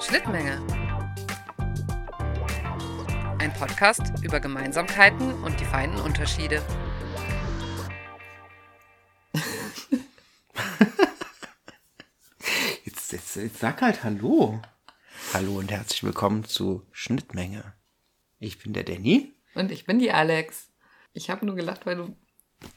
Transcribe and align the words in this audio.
Schnittmenge. 0.00 0.60
Ein 3.38 3.52
Podcast 3.54 4.02
über 4.22 4.40
Gemeinsamkeiten 4.40 5.32
und 5.42 5.58
die 5.58 5.64
feinen 5.64 5.98
Unterschiede. 6.00 6.62
Jetzt, 12.84 13.12
jetzt, 13.12 13.36
jetzt 13.36 13.58
sag 13.58 13.80
halt 13.82 14.04
Hallo. 14.04 14.60
Hallo 15.32 15.58
und 15.58 15.70
herzlich 15.70 16.04
willkommen 16.04 16.44
zu 16.44 16.86
Schnittmenge. 16.92 17.74
Ich 18.38 18.58
bin 18.58 18.72
der 18.72 18.84
Danny. 18.84 19.34
Und 19.54 19.70
ich 19.70 19.86
bin 19.86 19.98
die 19.98 20.12
Alex. 20.12 20.72
Ich 21.12 21.30
habe 21.30 21.46
nur 21.46 21.54
gelacht, 21.54 21.86
weil 21.86 21.96
du 21.96 22.16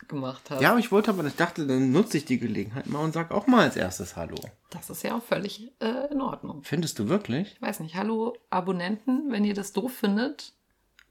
gemacht 0.07 0.50
hast. 0.50 0.61
Ja, 0.61 0.71
aber 0.71 0.80
ich 0.80 0.91
wollte 0.91 1.12
aber, 1.12 1.23
ich 1.25 1.36
dachte, 1.36 1.66
dann 1.66 1.91
nutze 1.91 2.18
ich 2.18 2.25
die 2.25 2.39
Gelegenheit 2.39 2.88
mal 2.88 3.00
und 3.00 3.14
sag 3.14 3.32
auch 3.32 3.48
mal 3.48 3.64
als 3.64 3.75
erstes 3.75 4.16
Hallo. 4.16 4.38
Das 4.70 4.89
ist 4.89 5.04
ja 5.04 5.16
auch 5.16 5.23
völlig 5.23 5.72
äh, 5.80 6.12
in 6.12 6.22
Ordnung. 6.22 6.63
Findest 6.63 6.99
du 6.99 7.08
wirklich? 7.09 7.53
Ich 7.53 7.62
weiß 7.62 7.80
nicht, 7.80 7.95
hallo 7.95 8.36
Abonnenten, 8.50 9.31
wenn 9.31 9.45
ihr 9.45 9.53
das 9.53 9.73
doof 9.73 9.94
findet, 9.94 10.53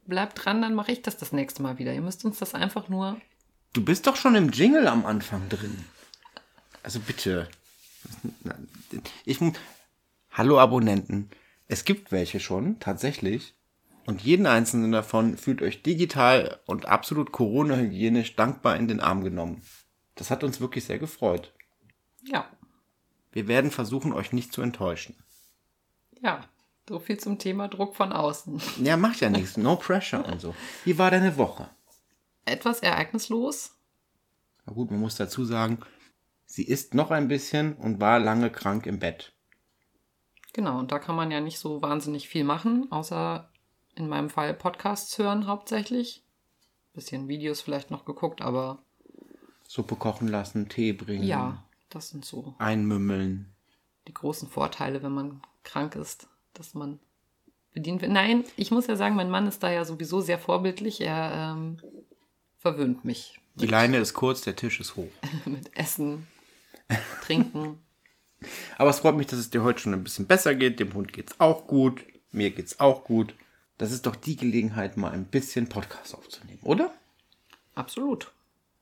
bleibt 0.07 0.45
dran, 0.45 0.63
dann 0.63 0.75
mache 0.75 0.93
ich 0.93 1.03
das 1.03 1.17
das 1.17 1.33
nächste 1.33 1.63
Mal 1.63 1.79
wieder. 1.79 1.95
Ihr 1.95 2.01
müsst 2.01 2.25
uns 2.25 2.39
das 2.39 2.55
einfach 2.55 2.89
nur... 2.89 3.21
Du 3.73 3.85
bist 3.85 4.07
doch 4.07 4.17
schon 4.17 4.35
im 4.35 4.51
Jingle 4.51 4.89
am 4.89 5.07
Anfang 5.07 5.49
drin. 5.49 5.85
Also 6.83 7.01
bitte. 7.01 7.49
Ich, 9.25 9.39
hallo 10.31 10.59
Abonnenten. 10.59 11.31
Es 11.67 11.85
gibt 11.85 12.11
welche 12.11 12.41
schon, 12.41 12.81
tatsächlich. 12.81 13.55
Und 14.09 14.23
jeden 14.23 14.47
einzelnen 14.47 14.91
davon 14.91 15.37
fühlt 15.37 15.61
euch 15.61 15.83
digital 15.83 16.61
und 16.65 16.87
absolut 16.87 17.31
Corona-hygienisch 17.31 18.37
dankbar 18.37 18.75
in 18.77 18.89
den 18.89 19.01
Arm 19.01 19.23
genommen. 19.23 19.61
Das 20.15 20.31
hat 20.31 20.43
uns 20.43 20.63
wirklich 20.63 20.87
sehr 20.87 20.99
gefreut. 20.99 21.53
Ja, 22.23 22.49
Wir 23.33 23.49
werden 23.49 23.71
versuchen, 23.71 24.15
euch 24.15 24.33
nicht 24.33 24.51
zu 24.55 24.63
enttäuschen. 24.63 25.15
ja, 26.23 26.41
so 26.89 26.99
viel 26.99 27.19
zum 27.21 27.39
Thema 27.39 27.69
Druck 27.69 27.97
von 27.97 28.15
außen. 28.15 28.63
Ja, 28.83 28.97
macht 28.97 29.21
ja 29.21 29.29
nichts. 29.29 29.59
No 29.59 29.77
pressure 29.77 30.25
und 30.25 30.41
so. 30.41 30.55
Wie 30.87 30.97
war 30.97 31.11
deine 31.11 31.37
Woche? 31.37 31.69
Etwas 32.47 32.81
ereignislos. 32.81 33.77
Na 34.65 34.73
gut, 34.73 34.91
man 34.91 35.01
muss 35.01 35.17
dazu 35.17 35.45
sagen, 35.45 35.81
sie 36.47 36.65
ist 36.65 36.95
noch 36.95 37.11
ein 37.11 37.29
bisschen 37.29 37.75
und 37.75 38.01
war 38.01 38.19
lange 38.19 38.49
krank 38.49 38.87
im 38.87 39.01
Bett. 39.01 39.35
Genau, 40.55 40.79
und 40.79 40.93
da 40.93 40.99
kann 40.99 41.15
man 41.15 41.31
ja 41.31 41.43
nicht 41.43 41.59
so 41.59 41.83
wahnsinnig 41.83 42.27
viel 42.27 42.45
machen, 42.45 42.91
außer 42.91 43.51
in 43.99 44.09
meinem 44.09 44.31
Fall 44.31 44.55
Podcasts 44.55 45.19
hören 45.19 45.47
hauptsächlich. 45.47 46.23
Bisschen 46.95 47.29
Videos 47.29 47.61
vielleicht 47.61 47.91
noch 47.91 48.05
geguckt, 48.05 48.41
aber 48.41 48.79
Suppe 49.67 49.97
kochen 49.97 50.29
lassen, 50.29 50.69
Tee 50.69 50.93
bringen, 50.93 51.25
ja, 51.25 51.63
das 51.91 52.09
sind 52.09 52.25
so 52.25 52.55
einmümmeln. 52.59 53.53
die 54.07 54.15
großen 54.15 54.49
Vorteile, 54.49 55.03
wenn 55.03 55.13
man 55.13 55.43
krank 55.63 55.95
ist, 55.95 56.27
dass 56.55 56.75
man 56.75 56.99
bedient 57.73 58.01
wird. 58.01 58.11
Nein, 58.11 58.45
ich 58.57 58.71
muss 58.71 58.87
ja 58.87 58.97
sagen, 58.97 59.15
mein 59.15 59.31
Mann 59.31 59.47
ist 59.47 59.63
da 59.63 59.71
ja 59.71 59.85
sowieso 59.85 60.21
sehr 60.21 60.39
vorbildlich. 60.39 61.03
Er 61.03 61.55
ähm, 61.55 61.79
verwöhnt 62.57 63.05
mich 63.05 63.39
Die 63.57 63.67
Leine 63.67 63.99
ist 63.99 64.15
kurz, 64.15 64.41
der 64.41 64.57
Tisch 64.57 64.81
ist 64.81 64.97
hoch. 64.97 65.11
mit 65.45 65.77
Essen, 65.77 66.27
Trinken. 67.23 67.79
Aber 68.79 68.91
es 68.91 69.01
freut 69.01 69.17
mich, 69.17 69.27
dass 69.27 69.39
es 69.39 69.51
dir 69.51 69.63
heute 69.63 69.81
schon 69.81 69.93
ein 69.93 70.05
bisschen 70.05 70.27
besser 70.27 70.55
geht. 70.55 70.81
Dem 70.81 70.95
Hund 70.95 71.13
geht's 71.13 71.39
auch 71.39 71.67
gut. 71.67 72.05
Mir 72.31 72.51
geht's 72.51 72.81
auch 72.81 73.05
gut. 73.05 73.35
Das 73.79 73.93
ist 73.93 74.07
doch 74.07 74.17
die 74.17 74.37
Gelegenheit, 74.37 74.97
mal 74.97 75.13
ein 75.13 75.25
bisschen 75.27 75.69
Podcast 75.69 76.15
aufzunehmen, 76.15 76.61
oder? 76.63 76.93
Absolut. 77.75 78.33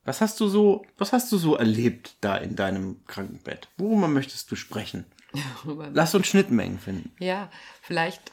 Was 0.05 0.21
hast 0.21 0.39
du 0.41 0.49
so, 0.49 0.87
was 0.99 1.13
hast 1.13 1.31
du 1.33 1.37
so 1.39 1.57
erlebt 1.57 2.17
da 2.21 2.37
in 2.37 2.57
deinem 2.57 3.05
Krankenbett? 3.07 3.69
Worüber 3.77 4.09
möchtest 4.09 4.51
du 4.51 4.57
sprechen? 4.57 5.05
Lass 5.93 6.15
uns 6.15 6.27
Schnittmengen 6.29 6.79
finden. 6.79 7.13
Ja, 7.19 7.51
vielleicht. 7.83 8.33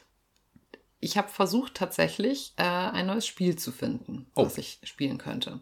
Ich 1.00 1.18
habe 1.18 1.28
versucht 1.28 1.74
tatsächlich 1.74 2.54
äh, 2.56 2.62
ein 2.62 3.06
neues 3.06 3.26
Spiel 3.26 3.56
zu 3.56 3.72
finden, 3.72 4.26
Oh. 4.34 4.44
das 4.44 4.56
ich 4.56 4.78
spielen 4.84 5.18
könnte. 5.18 5.60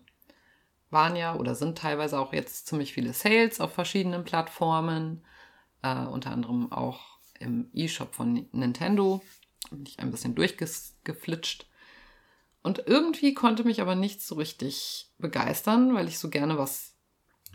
Waren 0.91 1.17
ja 1.17 1.35
oder 1.35 1.55
sind 1.55 1.79
teilweise 1.79 2.19
auch 2.21 2.33
jetzt 2.33 2.67
ziemlich 2.69 2.93
viele 2.93 3.13
Sales 3.13 3.59
auf 3.61 3.73
verschiedenen 3.73 4.23
Plattformen, 4.25 5.25
äh, 5.83 5.97
unter 6.05 6.31
anderem 6.31 6.71
auch 6.71 7.01
im 7.41 7.71
E-Shop 7.73 8.15
von 8.15 8.47
Nintendo. 8.53 9.21
Bin 9.71 9.85
ich 9.87 9.99
ein 9.99 10.11
bisschen 10.11 10.35
durchgeflitscht. 10.35 11.67
Und 12.63 12.85
irgendwie 12.87 13.35
konnte 13.35 13.65
mich 13.65 13.81
aber 13.81 13.95
nicht 13.95 14.23
so 14.23 14.37
richtig 14.37 15.11
begeistern, 15.19 15.95
weil 15.95 16.09
ich 16.09 16.19
so 16.19 16.31
gerne 16.31 16.59
was 16.59 16.93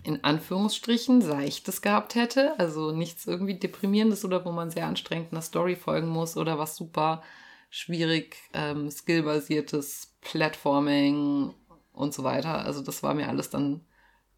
in 0.03 0.23
Anführungsstrichen 0.23 1.21
Seichtes 1.21 1.81
gehabt 1.81 2.15
hätte. 2.15 2.59
Also 2.59 2.91
nichts 2.91 3.25
irgendwie 3.25 3.57
Deprimierendes 3.57 4.25
oder 4.25 4.45
wo 4.45 4.51
man 4.51 4.69
sehr 4.69 4.87
anstrengend 4.87 5.31
einer 5.31 5.41
Story 5.41 5.75
folgen 5.75 6.07
muss 6.07 6.37
oder 6.37 6.59
was 6.59 6.75
super 6.75 7.23
schwierig, 7.69 8.37
ähm, 8.53 8.89
skillbasiertes 8.89 10.17
Platforming 10.21 11.53
und 11.93 12.13
so 12.13 12.23
weiter. 12.23 12.65
Also 12.65 12.81
das 12.81 13.03
war 13.03 13.13
mir 13.13 13.27
alles 13.27 13.49
dann 13.49 13.85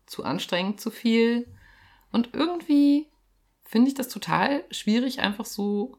zu 0.06 0.24
anstrengend, 0.24 0.82
zu 0.82 0.92
viel. 0.92 1.48
Und 2.12 2.30
irgendwie 2.34 3.08
finde 3.64 3.90
ich 3.90 3.94
das 3.94 4.08
total 4.08 4.64
schwierig, 4.72 5.20
einfach 5.20 5.46
so 5.46 5.99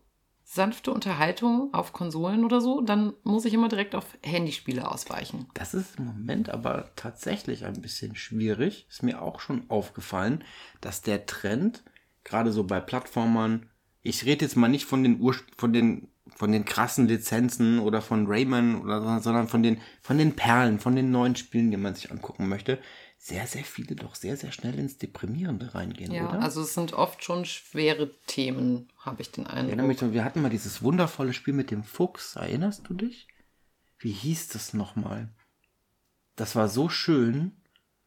sanfte 0.53 0.91
Unterhaltung 0.93 1.73
auf 1.73 1.93
Konsolen 1.93 2.45
oder 2.45 2.61
so. 2.61 2.81
Dann 2.81 3.13
muss 3.23 3.45
ich 3.45 3.55
immer 3.55 3.69
direkt 3.69 3.95
auf 3.95 4.05
Handyspiele 4.25 4.91
ausweichen. 4.91 5.47
Das 5.55 5.75
ist 5.75 5.97
im 5.97 6.07
Moment 6.07 6.49
aber 6.49 6.91
tatsächlich 6.97 7.65
ein 7.65 7.81
bisschen 7.81 8.17
schwierig. 8.17 8.85
Ist 8.91 9.05
mir 9.05 9.23
auch 9.23 9.39
schon 9.39 9.71
aufgefallen, 9.71 10.43
dass 10.81 11.03
der 11.03 11.27
Trend, 11.27 11.85
gerade 12.25 12.51
so 12.51 12.65
bei 12.65 12.81
Plattformern, 12.81 13.71
ich 14.03 14.25
rede 14.25 14.45
jetzt 14.45 14.57
mal 14.57 14.67
nicht 14.67 14.87
von 14.87 15.05
den 15.05 15.21
Ur 15.21 15.37
von 15.57 15.73
den 15.73 16.09
von 16.35 16.53
den 16.53 16.65
krassen 16.65 17.07
Lizenzen 17.07 17.79
oder 17.79 18.03
von 18.03 18.27
Rayman 18.27 18.81
oder 18.81 19.03
so, 19.03 19.23
sondern 19.23 19.47
von 19.47 19.63
den 19.63 19.81
von 20.03 20.19
den 20.19 20.35
Perlen, 20.35 20.81
von 20.81 20.97
den 20.97 21.13
neuen 21.13 21.37
Spielen, 21.37 21.71
die 21.71 21.77
man 21.77 21.95
sich 21.95 22.11
angucken 22.11 22.49
möchte, 22.49 22.79
sehr 23.23 23.47
sehr 23.47 23.65
viele 23.65 23.95
doch 23.97 24.15
sehr 24.15 24.39
sehr 24.39 24.51
schnell 24.51 24.79
ins 24.79 24.97
Deprimierende 24.97 25.75
reingehen, 25.75 26.11
Ja, 26.11 26.31
oder? 26.31 26.41
also 26.41 26.63
es 26.63 26.73
sind 26.73 26.95
oft 26.95 27.23
schon 27.23 27.45
schwere 27.45 28.11
Themen, 28.27 28.89
habe 28.99 29.21
ich 29.21 29.31
den 29.31 29.45
Ich 29.45 29.51
erinnere 29.51 29.73
Eindruck. 29.87 30.03
mich, 30.03 30.13
wir 30.15 30.25
hatten 30.25 30.41
mal 30.41 30.49
dieses 30.49 30.83
wundervolle 30.83 31.35
Spiel 31.35 31.53
mit 31.53 31.71
dem 31.71 31.85
Fuchs. 31.85 32.37
Erinnerst 32.37 32.89
du 32.89 32.95
dich? 32.95 33.29
Wie 33.99 34.11
hieß 34.13 34.49
das 34.49 34.73
nochmal? 34.73 35.29
Das 36.37 36.57
war 36.57 36.69
so 36.71 36.89
schön, 36.89 37.53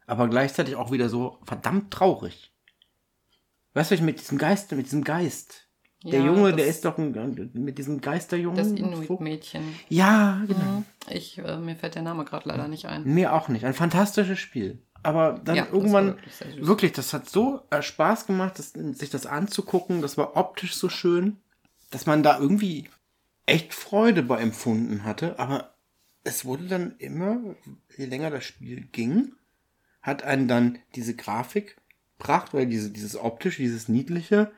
aber 0.08 0.28
gleichzeitig 0.28 0.76
auch 0.76 0.92
wieder 0.92 1.10
so 1.10 1.38
verdammt 1.46 1.92
traurig. 1.94 2.52
Weißt 3.76 3.92
du, 3.92 4.02
mit 4.02 4.20
diesem 4.20 4.40
Geist, 4.40 4.72
mit 4.72 4.88
diesem 4.88 5.04
Geist. 5.04 5.68
Der 6.04 6.22
Ja, 6.22 6.26
Junge, 6.26 6.50
das- 6.50 6.56
der 6.58 6.66
ist 6.68 6.86
doch 6.86 6.98
ein, 6.98 7.52
mit 7.54 7.78
diesem 7.78 8.02
Geisterjungen. 8.02 8.58
Das. 8.58 8.68
Inuit-Mädchen. 8.72 9.64
Ja, 9.90 10.44
genau. 10.48 10.80
Mhm. 10.80 10.86
Ich, 11.12 11.38
äh, 11.38 11.58
mir 11.58 11.76
fällt 11.76 11.94
der 11.96 12.02
Name 12.02 12.26
gerade 12.26 12.50
leider 12.50 12.68
nicht 12.68 12.86
ein. 12.88 13.04
Mir 13.06 13.34
auch 13.34 13.48
nicht. 13.48 13.64
Ein 13.64 13.74
fantastisches 13.76 14.40
Spiel. 14.40 14.82
Aber 15.04 15.40
dann 15.44 15.56
Ja, 15.56 15.68
irgendwann, 15.72 16.18
wirklich 16.18 16.68
wirklich, 16.68 16.92
das 16.94 17.14
hat 17.14 17.30
so 17.30 17.62
äh, 17.70 17.82
Spaß 17.82 18.26
gemacht, 18.26 18.58
das, 18.58 18.72
sich 18.72 19.10
das 19.10 19.26
anzugucken. 19.26 20.02
Das 20.02 20.18
war 20.18 20.36
optisch 20.38 20.76
so 20.76 20.90
schön, 20.90 21.38
dass 21.92 22.06
man 22.06 22.24
da 22.24 22.40
irgendwie 22.40 22.90
echt 23.46 23.74
Freude 23.74 24.24
bei 24.24 24.40
empfunden 24.40 25.04
hatte. 25.04 25.38
Aber 25.40 25.74
es 26.24 26.46
wurde 26.46 26.68
dann 26.68 26.96
immer, 26.98 27.40
je 27.98 28.06
länger 28.06 28.32
das 28.32 28.46
Spiel 28.46 28.88
ging, 28.92 29.34
hat 30.02 30.24
einen 30.24 30.48
dann 30.48 30.80
diese 30.96 31.16
Grafik 31.16 31.78
Pracht 32.18 32.54
oder 32.54 32.66
diese, 32.66 32.90
dieses 32.90 33.18
optisch, 33.18 33.58
dieses 33.58 33.90
niedliche, 33.90 34.52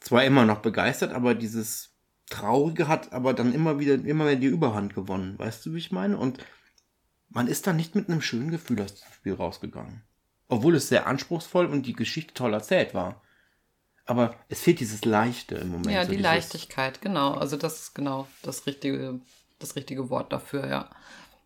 zwar 0.00 0.24
immer 0.24 0.46
noch 0.46 0.60
begeistert, 0.60 1.12
aber 1.12 1.34
dieses 1.34 1.94
Traurige 2.30 2.88
hat 2.88 3.12
aber 3.12 3.34
dann 3.34 3.52
immer 3.52 3.78
wieder, 3.78 3.94
immer 3.94 4.24
mehr 4.24 4.36
die 4.36 4.46
Überhand 4.46 4.94
gewonnen. 4.94 5.38
Weißt 5.38 5.64
du, 5.64 5.74
wie 5.74 5.78
ich 5.78 5.92
meine? 5.92 6.16
Und 6.16 6.38
man 7.30 7.46
ist 7.46 7.66
dann 7.66 7.76
nicht 7.76 7.94
mit 7.94 8.08
einem 8.08 8.20
schönen 8.22 8.50
Gefühl 8.50 8.80
aus 8.82 8.94
dem 8.94 9.12
Spiel 9.12 9.34
rausgegangen. 9.34 10.02
Obwohl 10.48 10.74
es 10.76 10.88
sehr 10.88 11.06
anspruchsvoll 11.06 11.66
und 11.66 11.84
die 11.86 11.92
Geschichte 11.92 12.32
toll 12.34 12.54
erzählt 12.54 12.94
war. 12.94 13.20
Aber 14.06 14.34
es 14.48 14.60
fehlt 14.62 14.80
dieses 14.80 15.04
Leichte 15.04 15.56
im 15.56 15.68
Moment. 15.68 15.90
Ja, 15.90 16.04
so 16.04 16.10
die 16.10 16.16
dieses- 16.16 16.30
Leichtigkeit, 16.32 17.02
genau. 17.02 17.34
Also 17.34 17.56
das 17.58 17.80
ist 17.80 17.94
genau 17.94 18.26
das 18.42 18.66
richtige, 18.66 19.20
das 19.58 19.76
richtige 19.76 20.08
Wort 20.08 20.32
dafür, 20.32 20.66
ja. 20.66 20.90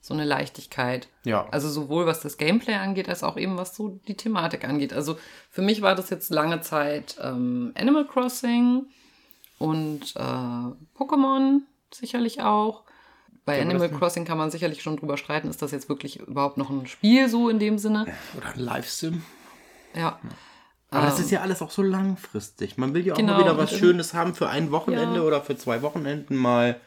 So 0.01 0.15
eine 0.15 0.25
Leichtigkeit. 0.25 1.09
Ja. 1.25 1.49
Also 1.51 1.69
sowohl 1.69 2.07
was 2.07 2.21
das 2.21 2.37
Gameplay 2.37 2.75
angeht, 2.75 3.09
als 3.09 3.23
auch 3.25 3.37
eben 3.37 3.57
was 3.57 3.75
so 3.77 4.01
die 4.09 4.17
Thematik 4.17 4.65
angeht. 4.65 4.93
Also 4.93 5.17
für 5.51 5.63
mich 5.63 5.81
war 5.83 5.95
das 5.97 6.11
jetzt 6.11 6.31
lange 6.31 6.61
Zeit 6.61 7.17
ähm, 7.21 7.73
Animal 7.77 8.07
Crossing 8.07 8.87
und 9.59 10.15
äh, 10.17 10.19
Pokémon 10.99 11.61
sicherlich 11.93 12.41
auch. 12.43 12.85
Bei 13.45 13.57
Ja, 13.57 13.63
Animal 13.63 13.91
Crossing 13.91 14.25
kann 14.25 14.39
man 14.39 14.51
sicherlich 14.51 14.83
schon 14.83 14.97
drüber 14.97 15.17
streiten, 15.17 15.49
ist 15.49 15.63
das 15.63 15.73
jetzt 15.73 15.89
wirklich 15.89 16.21
überhaupt 16.21 16.59
noch 16.59 16.71
ein 16.71 16.87
Spiel 16.87 17.29
so 17.29 17.49
in 17.49 17.59
dem 17.59 17.79
Sinne? 17.79 18.07
Oder 18.37 18.53
ein 18.55 18.61
Live-Sim. 18.61 19.23
Ja. 19.95 20.19
Aber 20.91 21.07
das 21.07 21.19
ist 21.21 21.31
ja 21.31 21.41
alles 21.41 21.63
auch 21.63 21.71
so 21.71 21.83
langfristig. 21.83 22.77
Man 22.77 22.95
will 22.95 23.05
ja 23.07 23.15
auch 23.15 23.17
Genau, 23.17 23.33
mal 23.35 23.41
wieder 23.41 23.57
was 23.57 23.73
Schönes 23.73 24.15
haben 24.15 24.35
für 24.35 24.49
ein 24.49 24.71
Wochenende 24.71 25.17
Ja. 25.17 25.23
oder 25.23 25.41
für 25.43 25.57
zwei 25.57 25.83
Wochenenden 25.83 26.37
mal. 26.37 26.81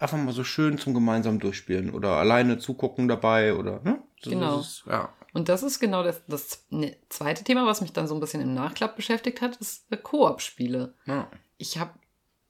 Einfach 0.00 0.16
mal 0.16 0.32
so 0.32 0.44
schön 0.44 0.78
zum 0.78 0.94
gemeinsam 0.94 1.40
durchspielen 1.40 1.90
oder 1.90 2.10
alleine 2.16 2.58
zugucken 2.58 3.08
dabei 3.08 3.54
oder, 3.54 3.80
ne? 3.82 4.00
So, 4.22 4.30
Genau. 4.30 4.60
Ist, 4.60 4.84
ja. 4.86 5.12
Und 5.34 5.48
das 5.48 5.62
ist 5.62 5.80
genau 5.80 6.02
das, 6.04 6.22
das 6.26 6.64
ne, 6.70 6.96
zweite 7.08 7.44
Thema, 7.44 7.66
was 7.66 7.80
mich 7.80 7.92
dann 7.92 8.06
so 8.06 8.14
ein 8.14 8.20
bisschen 8.20 8.40
im 8.40 8.54
Nachklapp 8.54 8.94
beschäftigt 8.96 9.40
hat, 9.42 9.56
ist 9.56 9.90
äh, 9.90 9.96
Koop-Spiele. 9.96 10.94
ja. 11.06 11.28
Ich 11.60 11.78
habe 11.78 11.90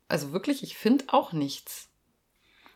also 0.08 0.32
wirklich, 0.32 0.62
ich 0.62 0.76
finde 0.76 1.06
auch 1.08 1.32
nichts. 1.32 1.87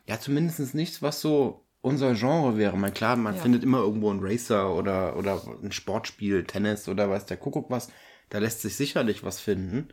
Ja, 0.06 0.18
zumindest 0.18 0.74
nichts, 0.74 1.02
was 1.02 1.20
so 1.20 1.64
unser 1.80 2.14
Genre 2.14 2.56
wäre. 2.56 2.76
Man, 2.76 2.94
klar, 2.94 3.16
man 3.16 3.34
Ja. 3.36 3.40
findet 3.42 3.62
immer 3.64 3.78
irgendwo 3.78 4.10
einen 4.10 4.20
Racer 4.22 4.74
oder, 4.74 5.16
oder 5.16 5.40
ein 5.62 5.72
Sportspiel, 5.72 6.44
Tennis 6.44 6.88
oder 6.88 7.08
weiß 7.10 7.26
der 7.26 7.36
Kuckuck 7.36 7.70
was. 7.70 7.88
Da 8.28 8.38
lässt 8.38 8.62
sich 8.62 8.76
sicherlich 8.76 9.24
was 9.24 9.40
finden. 9.40 9.88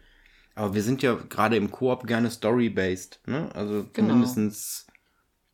Aber 0.55 0.73
wir 0.73 0.83
sind 0.83 1.01
ja 1.01 1.15
gerade 1.15 1.55
im 1.57 1.71
Koop 1.71 2.05
gerne 2.05 2.29
story-based. 2.29 3.21
Ne? 3.25 3.53
Also 3.55 3.85
Genau. 3.93 4.09
zumindestens 4.09 4.87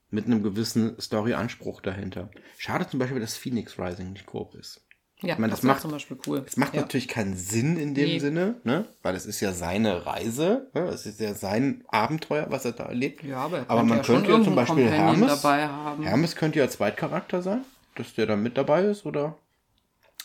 mit 0.10 0.26
einem 0.26 0.44
gewissen 0.44 1.00
Story-Anspruch 1.00 1.82
dahinter. 1.82 2.30
Schade 2.58 2.88
zum 2.88 3.00
Beispiel, 3.00 3.20
dass 3.20 3.38
Phoenix 3.38 3.78
Rising 3.80 4.14
nicht 4.14 4.26
Koop 4.26 4.56
ist. 4.56 4.85
Ja, 5.26 5.34
Ich 5.34 5.40
meine, 5.40 5.52
das, 5.52 5.62
das 5.62 5.68
macht- 5.68 5.82
zum 5.82 5.92
Beispiel 5.92 6.18
cool. 6.28 6.44
Es 6.46 6.58
macht 6.58 6.74
ja. 6.76 6.82
natürlich 6.82 7.08
keinen 7.08 7.36
Sinn 7.36 7.78
in 7.78 7.94
dem 7.94 8.06
Nee. 8.10 8.20
Sinne, 8.20 8.56
ne? 8.64 8.86
weil 9.02 9.16
es 9.16 9.26
ist 9.26 9.40
ja 9.42 9.52
seine 9.52 10.06
Reise. 10.06 10.68
Ne? 10.74 10.82
Es 10.90 11.06
ist 11.06 11.20
ja 11.20 11.34
sein 11.34 11.84
Abenteuer, 11.88 12.48
was 12.50 12.66
er 12.66 12.72
da 12.74 12.86
erlebt. 12.86 13.24
Ja, 13.24 13.38
aber, 13.40 13.60
er 13.60 13.70
Aber 13.70 13.84
man 13.84 13.98
ja 14.00 14.04
könnte 14.04 14.32
ja 14.32 14.42
zum 14.44 14.56
Beispiel 14.56 14.86
Companion 14.86 15.18
Hermes, 15.20 15.42
dabei 15.42 15.68
haben. 15.68 16.04
Hermes 16.04 16.36
könnte 16.36 16.60
ja 16.60 16.70
Zweitcharakter 16.70 17.42
sein, 17.42 17.64
dass 17.96 18.14
der 18.14 18.26
dann 18.28 18.44
mit 18.44 18.58
dabei 18.58 18.84
ist, 18.84 19.06
oder? 19.06 19.38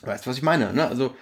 Weißt 0.02 0.24
du, 0.26 0.30
was 0.30 0.36
ich 0.36 0.42
meine? 0.42 0.72
Ne? 0.72 0.86
Also, 0.86 1.14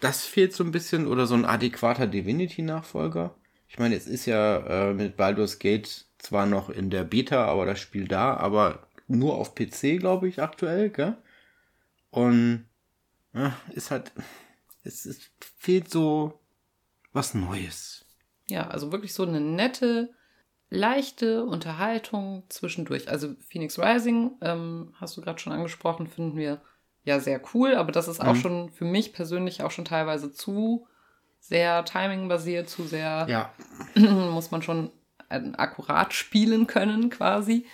das 0.00 0.24
fehlt 0.24 0.52
so 0.54 0.62
ein 0.64 0.70
bisschen, 0.72 1.06
oder 1.06 1.26
so 1.26 1.34
ein 1.34 1.44
adäquater 1.44 2.06
Divinity-Nachfolger. 2.06 3.34
Ich 3.68 3.78
meine, 3.78 3.94
es 3.94 4.06
ist 4.06 4.26
ja 4.26 4.88
äh, 4.90 4.94
mit 4.94 5.16
Baldur's 5.16 5.58
Gate 5.58 6.04
zwar 6.18 6.46
noch 6.46 6.70
in 6.70 6.90
der 6.90 7.04
Beta, 7.04 7.44
aber 7.46 7.66
das 7.66 7.78
Spiel 7.80 8.08
da, 8.08 8.34
aber 8.36 8.80
nur 9.08 9.36
auf 9.36 9.54
PC, 9.54 9.98
glaube 9.98 10.28
ich, 10.28 10.40
aktuell, 10.42 10.90
gell? 10.90 11.16
Und 12.10 12.64
ist 13.72 13.90
halt, 13.90 14.12
es, 14.82 15.04
es 15.06 15.30
fehlt 15.58 15.90
so 15.90 16.40
was 17.12 17.34
Neues. 17.34 18.04
Ja, 18.48 18.68
also 18.68 18.92
wirklich 18.92 19.14
so 19.14 19.22
eine 19.24 19.40
nette, 19.40 20.10
leichte 20.70 21.44
Unterhaltung 21.44 22.44
zwischendurch. 22.48 23.08
Also 23.08 23.34
Phoenix 23.48 23.78
Rising, 23.78 24.32
ähm, 24.40 24.94
hast 25.00 25.16
du 25.16 25.20
gerade 25.20 25.38
schon 25.38 25.52
angesprochen, 25.52 26.06
finden 26.06 26.36
wir 26.36 26.60
ja 27.04 27.18
sehr 27.20 27.40
cool, 27.54 27.74
aber 27.74 27.92
das 27.92 28.08
ist 28.08 28.20
auch 28.20 28.34
Mhm. 28.34 28.40
schon 28.40 28.70
für 28.70 28.84
mich 28.84 29.12
persönlich 29.12 29.62
auch 29.62 29.70
schon 29.70 29.84
teilweise 29.84 30.32
zu 30.32 30.86
sehr 31.40 31.84
timingbasiert, 31.84 32.68
zu 32.68 32.84
sehr 32.84 33.26
Ja, 33.28 33.52
muss 33.96 34.50
man 34.50 34.62
schon 34.62 34.90
äh, 35.28 35.40
akkurat 35.56 36.12
spielen 36.12 36.66
können 36.66 37.08
quasi. 37.10 37.66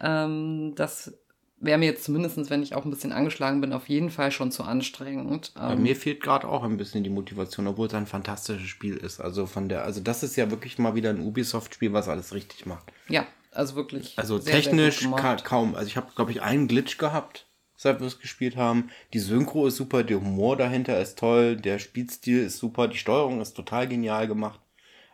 Ähm, 0.00 0.74
das 0.76 1.16
wäre 1.58 1.78
mir 1.78 1.86
jetzt 1.86 2.04
zumindest, 2.04 2.50
wenn 2.50 2.62
ich 2.62 2.74
auch 2.74 2.84
ein 2.84 2.90
bisschen 2.90 3.12
angeschlagen 3.12 3.60
bin, 3.60 3.72
auf 3.72 3.88
jeden 3.88 4.10
Fall 4.10 4.30
schon 4.30 4.52
zu 4.52 4.62
anstrengend. 4.62 5.52
Bei 5.54 5.72
Ähm, 5.72 5.82
mir 5.82 5.96
fehlt 5.96 6.22
gerade 6.22 6.46
auch 6.48 6.62
ein 6.64 6.76
bisschen 6.76 7.02
die 7.04 7.10
Motivation, 7.10 7.66
obwohl 7.66 7.86
es 7.88 7.94
ein 7.94 8.06
fantastisches 8.06 8.68
Spiel 8.68 8.96
ist. 8.96 9.20
Also 9.20 9.46
von 9.46 9.68
der, 9.68 9.84
also 9.84 10.00
das 10.00 10.22
ist 10.22 10.36
ja 10.36 10.50
wirklich 10.50 10.78
mal 10.78 10.94
wieder 10.94 11.10
ein 11.10 11.20
Ubisoft-Spiel, 11.20 11.92
was 11.92 12.08
alles 12.08 12.34
richtig 12.34 12.66
macht. 12.66 12.92
ja, 13.08 13.26
also 13.52 13.74
wirklich. 13.74 14.18
Also 14.18 14.36
sehr, 14.38 14.52
sehr 14.52 14.62
technisch 14.62 15.04
gut 15.04 15.16
ka 15.16 15.36
kaum. 15.36 15.74
Also 15.74 15.86
ich 15.86 15.96
habe, 15.96 16.12
glaube 16.14 16.30
ich, 16.30 16.42
einen 16.42 16.68
Glitch 16.68 16.98
gehabt, 16.98 17.46
seit 17.74 18.00
wir 18.00 18.06
es 18.06 18.20
gespielt 18.20 18.56
haben. 18.56 18.90
Die 19.14 19.18
Synchro 19.18 19.66
ist 19.66 19.76
super, 19.76 20.04
der 20.04 20.20
Humor 20.20 20.58
dahinter 20.58 21.00
ist 21.00 21.18
toll, 21.18 21.56
der 21.56 21.78
Spielstil 21.78 22.42
ist 22.42 22.58
super, 22.58 22.86
die 22.86 22.98
Steuerung 22.98 23.40
ist 23.40 23.54
total 23.54 23.88
genial 23.88 24.28
gemacht. 24.28 24.60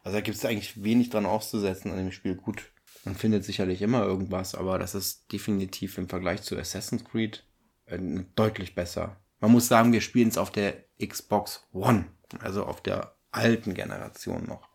Also 0.02 0.16
da 0.16 0.20
gibt 0.22 0.36
es 0.36 0.44
eigentlich 0.44 0.82
wenig 0.82 1.10
dran 1.10 1.24
auszusetzen 1.26 1.92
an 1.92 1.98
dem 1.98 2.10
Spiel. 2.10 2.34
Gut, 2.34 2.64
man 3.04 3.14
findet 3.14 3.44
sicherlich 3.44 3.82
immer 3.82 4.04
irgendwas, 4.04 4.54
aber 4.54 4.78
das 4.78 4.94
ist 4.94 5.32
definitiv 5.32 5.98
im 5.98 6.08
Vergleich 6.08 6.42
zu 6.42 6.56
Assassin's 6.56 7.04
Creed 7.04 7.44
äh, 7.86 7.98
deutlich 8.36 8.74
besser. 8.74 9.16
Man 9.40 9.52
muss 9.52 9.68
sagen, 9.68 9.92
wir 9.92 10.00
spielen 10.00 10.28
es 10.28 10.38
auf 10.38 10.52
der 10.52 10.84
Xbox 11.04 11.66
One, 11.72 12.06
also 12.38 12.64
auf 12.64 12.80
der 12.80 13.16
alten 13.32 13.74
Generation 13.74 14.46
noch. 14.46 14.68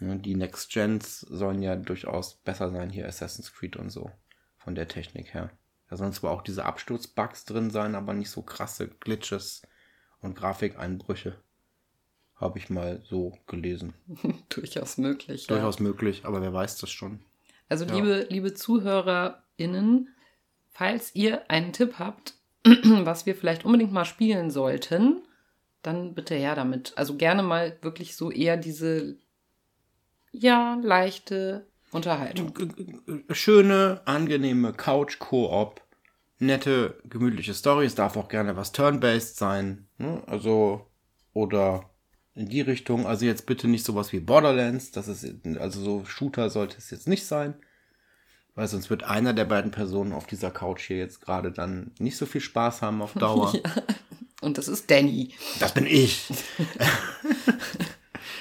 Die 0.00 0.34
Next 0.34 0.72
Gens 0.72 1.20
sollen 1.20 1.62
ja 1.62 1.76
durchaus 1.76 2.36
besser 2.36 2.70
sein, 2.70 2.90
hier 2.90 3.06
Assassin's 3.06 3.52
Creed 3.52 3.76
und 3.76 3.90
so, 3.90 4.10
von 4.58 4.74
der 4.74 4.88
Technik 4.88 5.34
her. 5.34 5.50
Da 5.88 5.96
sollen 5.96 6.12
zwar 6.12 6.32
auch 6.32 6.42
diese 6.42 6.64
Absturzbugs 6.64 7.44
drin 7.44 7.70
sein, 7.70 7.94
aber 7.94 8.14
nicht 8.14 8.30
so 8.30 8.42
krasse 8.42 8.88
Glitches 8.88 9.62
und 10.20 10.34
Grafikeinbrüche. 10.34 11.42
Habe 12.36 12.58
ich 12.58 12.68
mal 12.70 13.00
so 13.08 13.32
gelesen. 13.46 13.94
Durchaus 14.48 14.98
möglich. 14.98 15.46
Ja. 15.46 15.54
Durchaus 15.54 15.78
möglich, 15.80 16.22
aber 16.24 16.40
wer 16.42 16.52
weiß 16.52 16.78
das 16.78 16.90
schon. 16.90 17.20
Also, 17.68 17.84
Ja. 17.84 17.94
liebe, 17.94 18.26
liebe 18.28 18.54
ZuhörerInnen, 18.54 20.08
falls 20.70 21.14
ihr 21.14 21.48
einen 21.50 21.72
Tipp 21.72 21.94
habt, 21.98 22.34
was 22.64 23.26
wir 23.26 23.34
vielleicht 23.34 23.64
unbedingt 23.64 23.92
mal 23.92 24.04
spielen 24.04 24.50
sollten, 24.50 25.22
dann 25.82 26.14
bitte 26.14 26.34
her 26.34 26.54
damit. 26.54 26.92
Also 26.96 27.16
gerne 27.16 27.42
mal 27.42 27.76
wirklich 27.82 28.16
so 28.16 28.30
eher 28.30 28.56
diese, 28.56 29.16
ja, 30.32 30.78
leichte 30.82 31.66
Unterhaltung. 31.92 32.52
Schöne, 33.30 34.00
angenehme 34.06 34.72
Couch-Koop, 34.72 35.80
nette, 36.38 36.98
gemütliche 37.04 37.54
Story. 37.54 37.84
Es 37.86 37.94
darf 37.94 38.16
auch 38.16 38.28
gerne 38.28 38.56
was 38.56 38.72
Turn-based 38.72 39.36
sein. 39.36 39.86
Ne? 39.98 40.22
Also, 40.26 40.86
oder 41.34 41.90
in 42.34 42.48
die 42.48 42.60
Richtung. 42.60 43.06
Also 43.06 43.26
jetzt 43.26 43.46
bitte 43.46 43.68
nicht 43.68 43.84
sowas 43.84 44.12
wie 44.12 44.20
Borderlands. 44.20 44.90
Das 44.90 45.08
ist, 45.08 45.26
also 45.58 45.80
so 45.80 46.04
Shooter 46.04 46.50
sollte 46.50 46.78
es 46.78 46.90
jetzt 46.90 47.08
nicht 47.08 47.26
sein. 47.26 47.54
Weil 48.54 48.68
sonst 48.68 48.88
wird 48.88 49.02
einer 49.02 49.32
der 49.32 49.46
beiden 49.46 49.72
Personen 49.72 50.12
auf 50.12 50.26
dieser 50.26 50.50
Couch 50.50 50.86
hier 50.86 50.98
jetzt 50.98 51.20
gerade 51.20 51.50
dann 51.50 51.90
nicht 51.98 52.16
so 52.16 52.26
viel 52.26 52.40
Spaß 52.40 52.82
haben 52.82 53.02
auf 53.02 53.14
Dauer. 53.14 53.52
Und 54.40 54.58
das 54.58 54.68
ist 54.68 54.90
Danny. 54.90 55.34
Das 55.58 55.74
bin 55.74 55.86
ich. 55.86 56.28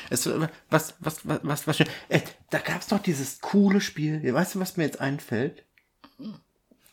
es, 0.09 0.29
was, 0.69 0.95
was, 0.99 1.27
was, 1.27 1.39
was, 1.43 1.67
was, 1.67 1.79
äh, 2.09 2.21
da 2.49 2.59
gab 2.59 2.81
es 2.81 2.87
doch 2.87 2.99
dieses 2.99 3.41
coole 3.41 3.81
Spiel. 3.81 4.33
Weißt 4.33 4.55
du, 4.55 4.59
was 4.59 4.77
mir 4.77 4.83
jetzt 4.83 5.01
einfällt? 5.01 5.65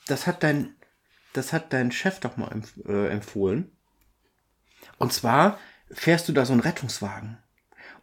Das 0.07 0.27
hat 0.27 0.43
dein, 0.43 0.75
das 1.33 1.53
hat 1.53 1.73
dein 1.73 1.93
Chef 1.93 2.21
doch 2.21 2.37
mal 2.37 2.51
empf 2.53 2.73
äh, 2.87 3.09
empfohlen. 3.09 3.71
Und 4.99 5.13
zwar 5.13 5.59
fährst 5.91 6.29
du 6.29 6.33
da 6.33 6.45
so 6.45 6.53
einen 6.53 6.61
Rettungswagen 6.61 7.39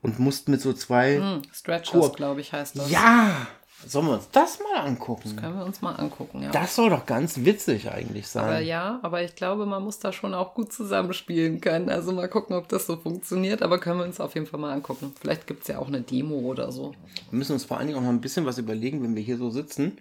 und 0.02 0.20
musst 0.20 0.50
mit 0.50 0.62
so 0.62 0.74
zwei. 0.74 1.18
Hm, 1.18 1.42
Stretchers, 1.54 2.14
glaube 2.14 2.42
ich, 2.42 2.54
heißt 2.54 2.78
das. 2.78 2.90
Ja! 2.90 3.48
Sollen 3.86 4.08
wir 4.08 4.14
uns 4.14 4.30
das 4.32 4.60
mal 4.60 4.82
angucken? 4.82 5.36
Können 5.36 5.60
wir 5.60 5.64
uns 5.64 5.84
mal 5.84 5.94
angucken, 5.94 6.42
ja. 6.42 6.50
Das 6.50 6.76
soll 6.76 6.90
doch 6.90 7.06
ganz 7.06 7.46
witzig 7.46 7.92
eigentlich 7.92 8.28
sein. 8.28 8.46
Aber 8.46 8.60
ja, 8.60 9.00
aber 9.04 9.22
ich 9.22 9.36
glaube, 9.36 9.68
man 9.68 9.84
muss 9.84 10.00
da 10.00 10.12
schon 10.12 10.34
auch 10.34 10.56
gut 10.56 10.74
zusammenspielen 10.74 11.62
können. 11.62 11.88
Also 11.88 12.12
mal 12.12 12.28
gucken, 12.28 12.56
ob 12.56 12.68
das 12.70 12.88
so 12.88 12.98
funktioniert. 12.98 13.62
Aber 13.62 13.80
können 13.80 14.00
wir 14.00 14.06
uns 14.06 14.20
auf 14.20 14.34
jeden 14.34 14.48
Fall 14.48 14.60
mal 14.60 14.74
angucken. 14.74 15.14
Vielleicht 15.22 15.46
gibt 15.46 15.62
es 15.62 15.68
ja 15.68 15.78
auch 15.78 15.88
eine 15.88 16.02
Demo 16.02 16.40
oder 16.40 16.72
so. 16.72 16.96
Wir 17.30 17.38
müssen 17.38 17.54
uns 17.54 17.66
vor 17.66 17.78
allen 17.78 17.86
Dingen 17.86 18.00
auch 18.00 18.04
noch 18.04 18.10
ein 18.10 18.20
bisschen 18.20 18.48
was 18.48 18.58
überlegen, 18.58 19.04
wenn 19.04 19.16
wir 19.16 19.22
hier 19.22 19.38
so 19.38 19.52
sitzen 19.52 20.00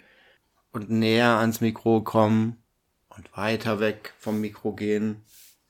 und 0.73 0.89
näher 0.89 1.39
ans 1.39 1.61
Mikro 1.61 2.01
kommen 2.01 2.57
und 3.11 3.37
weiter 3.37 3.79
weg 3.79 4.15
vom 4.19 4.41
Mikro 4.41 4.73
gehen. 4.73 5.23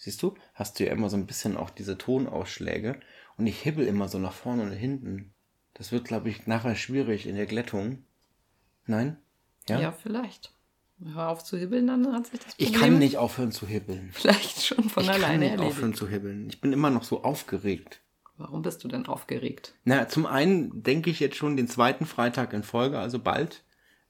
Siehst 0.06 0.22
du, 0.22 0.34
hast 0.54 0.78
du 0.78 0.84
ja 0.86 0.92
immer 0.92 1.10
so 1.10 1.16
ein 1.16 1.26
bisschen 1.26 1.56
auch 1.56 1.68
diese 1.68 1.98
Tonausschläge 1.98 3.00
und 3.38 3.48
ich 3.48 3.60
hibbel 3.60 3.84
immer 3.88 4.06
so 4.08 4.18
nach 4.20 4.32
vorne 4.32 4.62
und 4.62 4.70
hinten. 4.70 5.32
Das 5.74 5.90
wird, 5.90 6.04
glaube 6.04 6.28
ich, 6.30 6.46
nachher 6.46 6.76
schwierig 6.76 7.26
in 7.26 7.34
der 7.34 7.46
Glättung. 7.46 8.04
Nein? 8.86 9.16
Ja, 9.68 9.80
Ja? 9.80 9.90
vielleicht. 9.90 10.52
Hör 11.12 11.28
auf 11.30 11.42
zu 11.42 11.56
hibbeln, 11.58 11.88
dann 11.88 12.12
hat 12.12 12.28
sich 12.28 12.38
das 12.38 12.54
Ich 12.56 12.66
Problem 12.68 12.90
kann 12.92 12.98
nicht 13.00 13.16
aufhören 13.16 13.50
zu 13.50 13.66
hibbeln. 13.66 14.10
vielleicht 14.12 14.62
schon 14.64 14.88
von 14.88 15.02
ich 15.02 15.08
kann 15.10 15.16
alleine 15.24 15.38
nicht 15.40 15.50
erledigt. 15.50 15.72
aufhören 15.72 15.94
zu 15.94 16.06
hibbeln. 16.08 16.48
Ich 16.50 16.60
bin 16.60 16.72
immer 16.72 16.90
noch 16.90 17.02
so 17.02 17.24
aufgeregt. 17.24 18.00
Warum 18.36 18.62
bist 18.62 18.84
du 18.84 18.88
denn 18.88 19.06
aufgeregt? 19.06 19.74
Na, 19.84 20.06
zum 20.08 20.24
einen 20.24 20.84
denke 20.84 21.10
ich 21.10 21.18
jetzt 21.18 21.34
schon 21.36 21.56
den 21.56 21.66
zweiten 21.66 22.06
Freitag 22.06 22.52
in 22.52 22.62
Folge, 22.62 23.00
also 23.00 23.18
bald, 23.18 23.64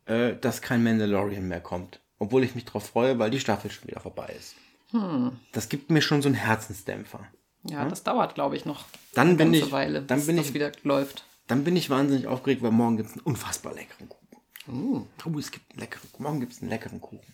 äh, 0.05 0.37
dass 0.37 0.61
kein 0.61 0.85
Mandalorian 0.85 1.49
mehr 1.49 1.63
kommt. 1.63 2.01
Obwohl 2.19 2.45
ich 2.45 2.55
mich 2.55 2.67
darauf 2.67 2.87
freue, 2.87 3.19
weil 3.19 3.31
die 3.31 3.41
Staffel 3.41 3.71
schon 3.71 3.89
wieder 3.89 4.01
vorbei 4.01 4.35
ist. 4.39 4.57
Hm. 5.01 5.39
Das 5.53 5.69
gibt 5.69 5.91
mir 5.91 6.01
schon 6.03 6.23
so 6.23 6.29
einen 6.29 6.35
Herzensdämpfer. 6.37 7.21
Ja, 7.65 7.85
das 7.89 8.03
dauert, 8.05 8.35
glaube 8.35 8.57
ich, 8.57 8.65
noch 8.65 8.85
Dann 9.15 9.29
eine 9.29 9.37
bin 9.37 9.53
ganze 9.53 9.67
ich- 9.67 9.73
Weile, 9.73 10.03
dann 10.03 10.19
bis 10.19 10.27
bin 10.27 10.37
das 10.37 10.47
ich- 10.49 10.55
wieder 10.55 10.73
läuft. 10.83 11.25
Dann 11.49 11.65
bin 11.65 11.77
ich 11.77 11.91
wahnsinnig 11.91 12.27
aufgeregt, 12.27 12.63
weil 12.63 12.71
morgen 12.73 12.97
gibt 12.97 13.09
es 13.11 13.15
einen 13.15 13.23
unfassbar 13.23 13.75
leckeren 13.75 14.09
Kuchen. 14.09 14.27
Uh, 14.69 15.07
Oh, 15.25 15.39
es 15.39 15.51
gibt 15.53 15.71
einen 15.73 15.81
leckeren 15.81 16.09
Morgen 16.19 16.41
gibt 16.41 16.53
es 16.53 16.61
einen 16.61 16.71
leckeren 16.71 17.01
Kuchen. 17.01 17.33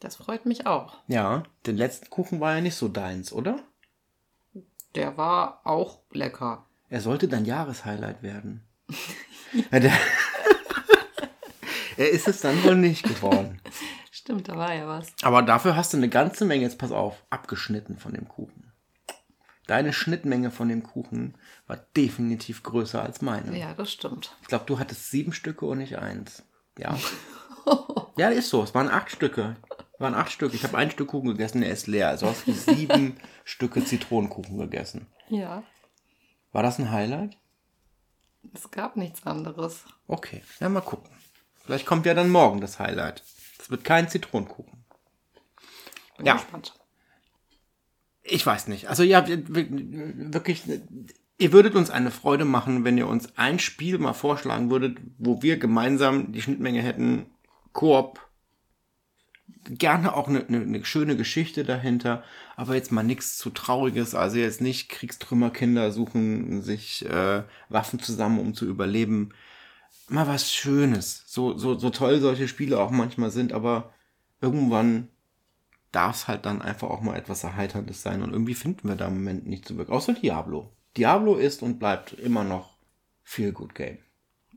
das 0.00 0.16
freut 0.16 0.46
mich 0.46 0.66
auch. 0.66 0.98
Ja, 1.08 1.42
den 1.66 1.76
letzten 1.76 2.08
Kuchen 2.10 2.38
war 2.40 2.54
ja 2.56 2.60
nicht 2.60 2.76
so 2.76 2.86
deins, 2.88 3.32
oder? 3.32 3.58
Der 4.94 5.16
war 5.16 5.60
auch 5.64 6.00
lecker. 6.12 6.64
Er 6.88 7.00
sollte 7.00 7.26
dein 7.28 7.44
Jahreshighlight 7.44 8.22
werden. 8.22 8.62
Ja, 9.72 9.78
er 11.96 12.10
ist 12.10 12.28
es 12.28 12.40
dann 12.40 12.62
wohl 12.64 12.76
nicht 12.76 13.02
geworden. 13.04 13.60
Stimmt, 14.26 14.48
da 14.48 14.56
war 14.56 14.74
ja 14.74 14.88
was. 14.88 15.06
Aber 15.22 15.40
dafür 15.40 15.76
hast 15.76 15.92
du 15.92 15.98
eine 15.98 16.08
ganze 16.08 16.44
Menge, 16.44 16.64
jetzt 16.64 16.80
pass 16.80 16.90
auf, 16.90 17.22
abgeschnitten 17.30 17.96
von 17.96 18.12
dem 18.12 18.26
Kuchen. 18.26 18.72
Deine 19.68 19.92
Schnittmenge 19.92 20.50
von 20.50 20.68
dem 20.68 20.82
Kuchen 20.82 21.36
war 21.68 21.76
definitiv 21.96 22.64
größer 22.64 23.00
als 23.00 23.22
meine. 23.22 23.56
Ja, 23.56 23.72
das 23.74 23.92
stimmt. 23.92 24.34
Ich 24.42 24.48
glaube, 24.48 24.64
du 24.66 24.80
hattest 24.80 25.12
sieben 25.12 25.32
Stücke 25.32 25.64
und 25.66 25.78
nicht 25.78 25.98
eins. 25.98 26.42
Ja. 26.76 26.98
ja, 28.16 28.30
ist 28.30 28.50
so. 28.50 28.64
Es 28.64 28.74
waren 28.74 28.88
acht 28.88 29.12
Stücke. 29.12 29.54
Es 29.94 30.00
waren 30.00 30.14
acht 30.14 30.32
Stücke. 30.32 30.56
Ich 30.56 30.64
habe 30.64 30.76
ein 30.76 30.90
Stück 30.90 31.06
Kuchen 31.06 31.28
gegessen, 31.28 31.60
der 31.60 31.70
ist 31.70 31.86
leer. 31.86 32.08
Also 32.08 32.26
hast 32.26 32.48
du 32.48 32.52
sieben 32.52 33.18
Stücke 33.44 33.84
Zitronenkuchen 33.84 34.58
gegessen. 34.58 35.06
Ja. 35.28 35.62
War 36.50 36.64
das 36.64 36.80
ein 36.80 36.90
Highlight? 36.90 37.38
Es 38.52 38.72
gab 38.72 38.96
nichts 38.96 39.24
anderes. 39.24 39.84
Okay, 40.08 40.42
ja, 40.58 40.68
mal 40.68 40.80
gucken. 40.80 41.10
Vielleicht 41.64 41.86
kommt 41.86 42.06
ja 42.06 42.14
dann 42.14 42.30
morgen 42.30 42.60
das 42.60 42.80
Highlight. 42.80 43.22
Es 43.66 43.70
wird 43.72 43.82
kein 43.82 44.08
Zitronenkuchen. 44.08 44.84
Bin 46.16 46.26
Ja. 46.26 46.34
gespannt. 46.34 46.72
Ich 48.22 48.46
weiß 48.46 48.68
nicht. 48.68 48.88
Also 48.88 49.02
ja, 49.02 49.26
wir- 49.26 49.42
wir- 49.52 50.32
wirklich, 50.32 50.62
ihr 51.38 51.52
würdet 51.52 51.74
uns 51.74 51.90
eine 51.90 52.12
Freude 52.12 52.44
machen, 52.44 52.84
wenn 52.84 52.96
ihr 52.96 53.08
uns 53.08 53.36
ein 53.36 53.58
Spiel 53.58 53.98
mal 53.98 54.12
vorschlagen 54.12 54.70
würdet, 54.70 54.98
wo 55.18 55.42
wir 55.42 55.58
gemeinsam 55.58 56.30
die 56.30 56.42
Schnittmenge 56.42 56.80
hätten, 56.80 57.26
Koop, 57.72 58.20
gerne 59.64 60.14
auch 60.14 60.28
eine, 60.28 60.46
eine, 60.46 60.60
eine 60.62 60.84
schöne 60.84 61.16
Geschichte 61.16 61.64
dahinter, 61.64 62.22
aber 62.54 62.76
jetzt 62.76 62.92
mal 62.92 63.02
nichts 63.02 63.36
zu 63.36 63.50
Trauriges, 63.50 64.14
also 64.14 64.36
jetzt 64.38 64.60
nicht 64.60 64.88
Kriegstrümmerkinder 64.90 65.90
suchen 65.90 66.62
sich 66.62 67.04
äh, 67.04 67.42
Waffen 67.68 67.98
zusammen, 67.98 68.38
um 68.38 68.54
zu 68.54 68.64
überleben. 68.64 69.30
Mal 70.08 70.26
was 70.26 70.52
Schönes. 70.52 71.24
So, 71.26 71.56
so, 71.58 71.78
so 71.78 71.90
toll 71.90 72.20
solche 72.20 72.48
Spiele 72.48 72.78
auch 72.78 72.90
manchmal 72.90 73.30
sind, 73.30 73.52
aber 73.52 73.92
irgendwann 74.40 75.08
darf 75.92 76.16
es 76.16 76.28
halt 76.28 76.46
dann 76.46 76.62
einfach 76.62 76.90
auch 76.90 77.00
mal 77.00 77.16
etwas 77.16 77.42
Erheiterndes 77.42 78.02
sein. 78.02 78.22
Und 78.22 78.32
irgendwie 78.32 78.54
finden 78.54 78.88
wir 78.88 78.96
da 78.96 79.06
im 79.06 79.14
Moment 79.14 79.46
nicht 79.46 79.66
so 79.66 79.76
wirklich. 79.76 79.96
Außer 79.96 80.12
Diablo. 80.12 80.70
Diablo 80.96 81.36
ist 81.36 81.62
und 81.62 81.78
bleibt 81.78 82.12
immer 82.12 82.44
noch 82.44 82.76
viel 83.22 83.52
Good 83.52 83.74
Game. 83.74 83.98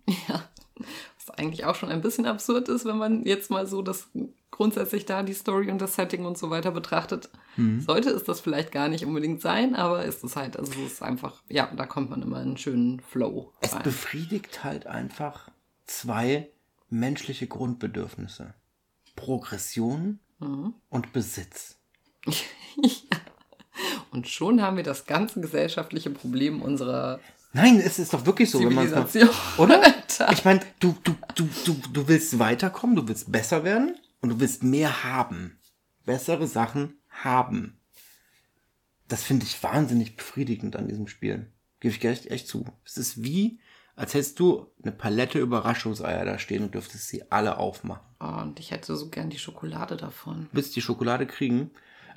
Was 0.06 1.38
eigentlich 1.38 1.66
auch 1.66 1.76
schon 1.76 1.90
ein 1.90 2.02
bisschen 2.02 2.26
absurd 2.26 2.70
ist, 2.70 2.86
wenn 2.86 2.98
man 2.98 3.26
jetzt 3.26 3.50
mal 3.50 3.68
so 3.68 3.82
das 3.82 4.10
grundsätzlich 4.52 5.06
da 5.06 5.24
die 5.24 5.34
Story 5.34 5.72
und 5.72 5.80
das 5.80 5.96
Setting 5.96 6.26
und 6.26 6.38
so 6.38 6.50
weiter 6.50 6.72
betrachtet. 6.72 7.30
Sollte 7.80 8.10
es 8.10 8.24
das 8.24 8.40
vielleicht 8.40 8.72
gar 8.72 8.88
nicht 8.88 9.06
unbedingt 9.06 9.42
sein, 9.42 9.76
aber 9.76 10.06
ist 10.06 10.24
es 10.24 10.38
halt, 10.38 10.58
also 10.58 10.72
es 10.86 10.94
ist 10.94 11.04
einfach, 11.04 11.42
ja, 11.50 11.70
da 11.76 11.86
kommt 11.86 12.10
man 12.10 12.22
immer 12.22 12.38
in 12.38 12.50
einen 12.50 12.58
schönen 12.58 13.02
Flow 13.02 13.52
Es 13.60 13.76
rein. 13.76 13.84
befriedigt 13.84 14.64
halt 14.64 14.88
einfach 14.88 15.50
zwei 15.86 16.50
menschliche 16.90 17.48
Grundbedürfnisse. 17.48 18.54
Progression 19.18 20.20
und 20.90 21.12
Besitz. 21.12 21.78
Und 24.12 24.28
schon 24.28 24.62
haben 24.62 24.78
wir 24.78 24.84
das 24.84 25.06
ganze 25.06 25.40
gesellschaftliche 25.42 26.10
Problem 26.10 26.62
unserer 26.62 27.20
Nein, 27.52 27.80
es 27.80 27.98
ist 28.00 28.14
doch 28.14 28.26
wirklich 28.26 28.52
so, 28.52 28.60
wenn 28.60 28.74
man 28.74 28.88
Zivilisation. 28.88 29.30
Oder? 29.58 29.82
Ich 30.34 30.44
meine, 30.44 30.60
du, 30.82 30.96
du, 31.04 31.16
du, 31.36 31.48
du, 31.66 31.76
du 31.94 32.08
willst 32.08 32.40
weiterkommen, 32.40 32.96
du 32.96 33.08
willst 33.08 33.32
besser 33.32 33.64
werden 33.64 33.96
und 34.22 34.30
du 34.30 34.40
willst 34.40 34.64
mehr 34.64 35.04
haben. 35.04 35.60
Bessere 36.06 36.48
Sachen 36.48 37.00
haben. 37.10 37.80
Das 39.08 39.24
finde 39.24 39.46
ich 39.46 39.62
wahnsinnig 39.64 40.16
befriedigend 40.16 40.76
an 40.76 40.88
diesem 40.88 41.08
Spiel. 41.08 41.52
Gebe 41.80 41.96
ich 41.96 42.04
echt, 42.04 42.28
echt 42.28 42.48
zu. 42.48 42.66
Es 42.86 42.98
ist 42.98 43.24
wie, 43.24 43.60
als 43.96 44.14
hättest 44.14 44.40
du 44.40 44.68
eine 44.84 44.92
Palette 44.92 45.40
Überraschungseier 45.40 46.26
da 46.26 46.38
stehen 46.38 46.64
und 46.64 46.74
dürftest 46.74 47.08
sie 47.08 47.32
alle 47.32 47.58
aufmachen. 47.58 48.06
Oh, 48.20 48.42
und 48.42 48.60
ich 48.60 48.72
hätte 48.72 48.96
so 48.96 49.10
gern 49.10 49.30
die 49.30 49.40
Schokolade 49.40 49.98
davon. 49.98 50.50
willst 50.52 50.76
die 50.76 50.82
Schokolade 50.82 51.26
kriegen. 51.26 51.72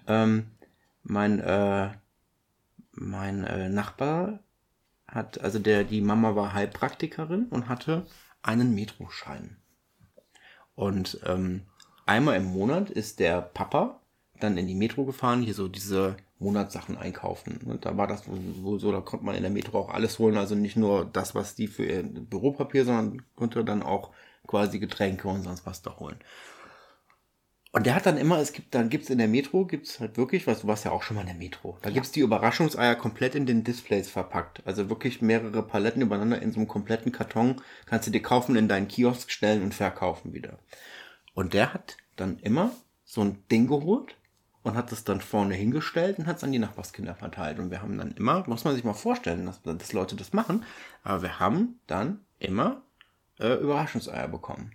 Ähm, 0.07 0.51
mein 1.05 1.39
äh, 1.41 1.91
mein 2.93 3.45
äh, 3.45 3.69
Nachbar 3.69 4.41
hat, 5.07 5.41
also 5.41 5.59
der, 5.59 5.85
die 5.85 6.01
Mama 6.01 6.37
war 6.37 6.53
Heilpraktikerin 6.53 7.47
und 7.47 7.69
hatte 7.69 8.07
einen 8.43 8.75
Metroschein. 8.75 9.57
Und 10.75 11.21
ähm, 11.27 11.63
einmal 12.07 12.37
im 12.37 12.45
Monat 12.45 12.91
ist 12.91 13.21
der 13.21 13.41
Papa 13.41 14.01
dann 14.41 14.59
in 14.59 14.67
die 14.67 14.75
Metro 14.75 15.05
gefahren, 15.05 15.43
hier 15.43 15.55
so 15.55 15.69
diese 15.69 16.17
Monatssachen 16.39 16.97
einkaufen. 16.99 17.61
Und 17.65 17.87
da 17.87 17.97
war 17.97 18.07
das 18.07 18.25
wohl 18.27 18.81
so, 18.81 18.91
da 18.93 19.01
konnte 19.01 19.25
man 19.25 19.37
in 19.37 19.43
der 19.43 19.51
Metro 19.51 19.79
auch 19.79 19.91
alles 19.91 20.19
holen, 20.19 20.37
also 20.37 20.55
nicht 20.55 20.77
nur 20.77 21.05
das, 21.05 21.35
was 21.35 21.55
die 21.55 21.69
für 21.69 21.85
ihr 21.85 22.03
Büropapier, 22.03 22.85
sondern 22.85 23.23
konnte 23.37 23.65
dann 23.65 23.83
auch 23.83 24.11
quasi 24.47 24.79
Getränke 24.79 25.29
und 25.29 25.43
sonst 25.43 25.65
was 25.67 25.83
da 25.83 25.97
holen. 25.99 26.17
Und 27.75 27.87
der 27.87 27.95
hat 27.95 28.05
dann 28.05 28.19
immer, 28.19 28.39
es 28.39 28.53
gibt, 28.53 28.75
dann 28.75 28.91
gibt's 28.91 29.09
in 29.09 29.17
der 29.17 29.29
Metro, 29.29 29.65
gibt's 29.65 29.99
halt 29.99 30.19
wirklich, 30.19 30.47
was 30.47 30.61
du 30.61 30.67
warst 30.67 30.85
ja 30.85 30.91
auch 30.91 31.03
schon 31.03 31.15
mal 31.15 31.23
in 31.23 31.29
der 31.29 31.37
Metro. 31.37 31.79
Da 31.81 31.89
gibt's 31.89 32.13
die 32.13 32.21
Überraschungseier 32.21 32.97
komplett 32.97 33.35
in 33.35 33.47
den 33.47 33.65
Displays 33.65 34.11
verpackt. 34.11 34.61
Also 34.67 34.91
wirklich 34.91 35.23
mehrere 35.23 35.63
Paletten 35.63 36.03
übereinander 36.03 36.43
in 36.43 36.53
so 36.53 36.59
einem 36.59 36.69
kompletten 36.69 37.13
Karton. 37.13 37.63
Kannst 37.87 38.07
du 38.07 38.11
dir 38.11 38.21
kaufen, 38.21 38.57
in 38.57 38.69
deinen 38.69 38.89
Kiosk 38.89 39.31
stellen 39.31 39.63
und 39.63 39.73
verkaufen 39.73 40.35
wieder. 40.35 40.59
Und 41.35 41.55
der 41.55 41.73
hat 41.73 41.97
dann 42.17 42.39
immer 42.39 42.73
so 43.05 43.23
ein 43.23 43.43
Ding 43.51 43.67
geholt 43.67 44.17
und 44.63 44.77
hat 44.77 44.93
es 44.93 45.05
dann 45.05 45.21
vorne 45.21 45.55
hingestellt 45.55 46.19
und 46.19 46.27
hat 46.27 46.37
es 46.37 46.45
an 46.45 46.53
die 46.53 46.59
Nachbarskinder 46.59 47.15
verteilt. 47.15 47.59
Und 47.59 47.71
wir 47.71 47.83
haben 47.83 47.99
dann 47.99 48.13
immer, 48.13 48.45
muss 48.47 48.65
man 48.65 48.75
sich 48.75 48.85
mal 48.85 48.93
vorstellen, 48.95 49.47
dass, 49.47 49.63
dass 49.63 49.93
Leute 49.93 50.17
das 50.17 50.33
machen, 50.33 50.65
aber 51.03 51.23
wir 51.23 51.41
haben 51.41 51.81
dann 51.87 52.21
immer 52.39 52.83
äh, 53.39 53.55
Überraschungseier 53.55 54.29
bekommen. 54.29 54.73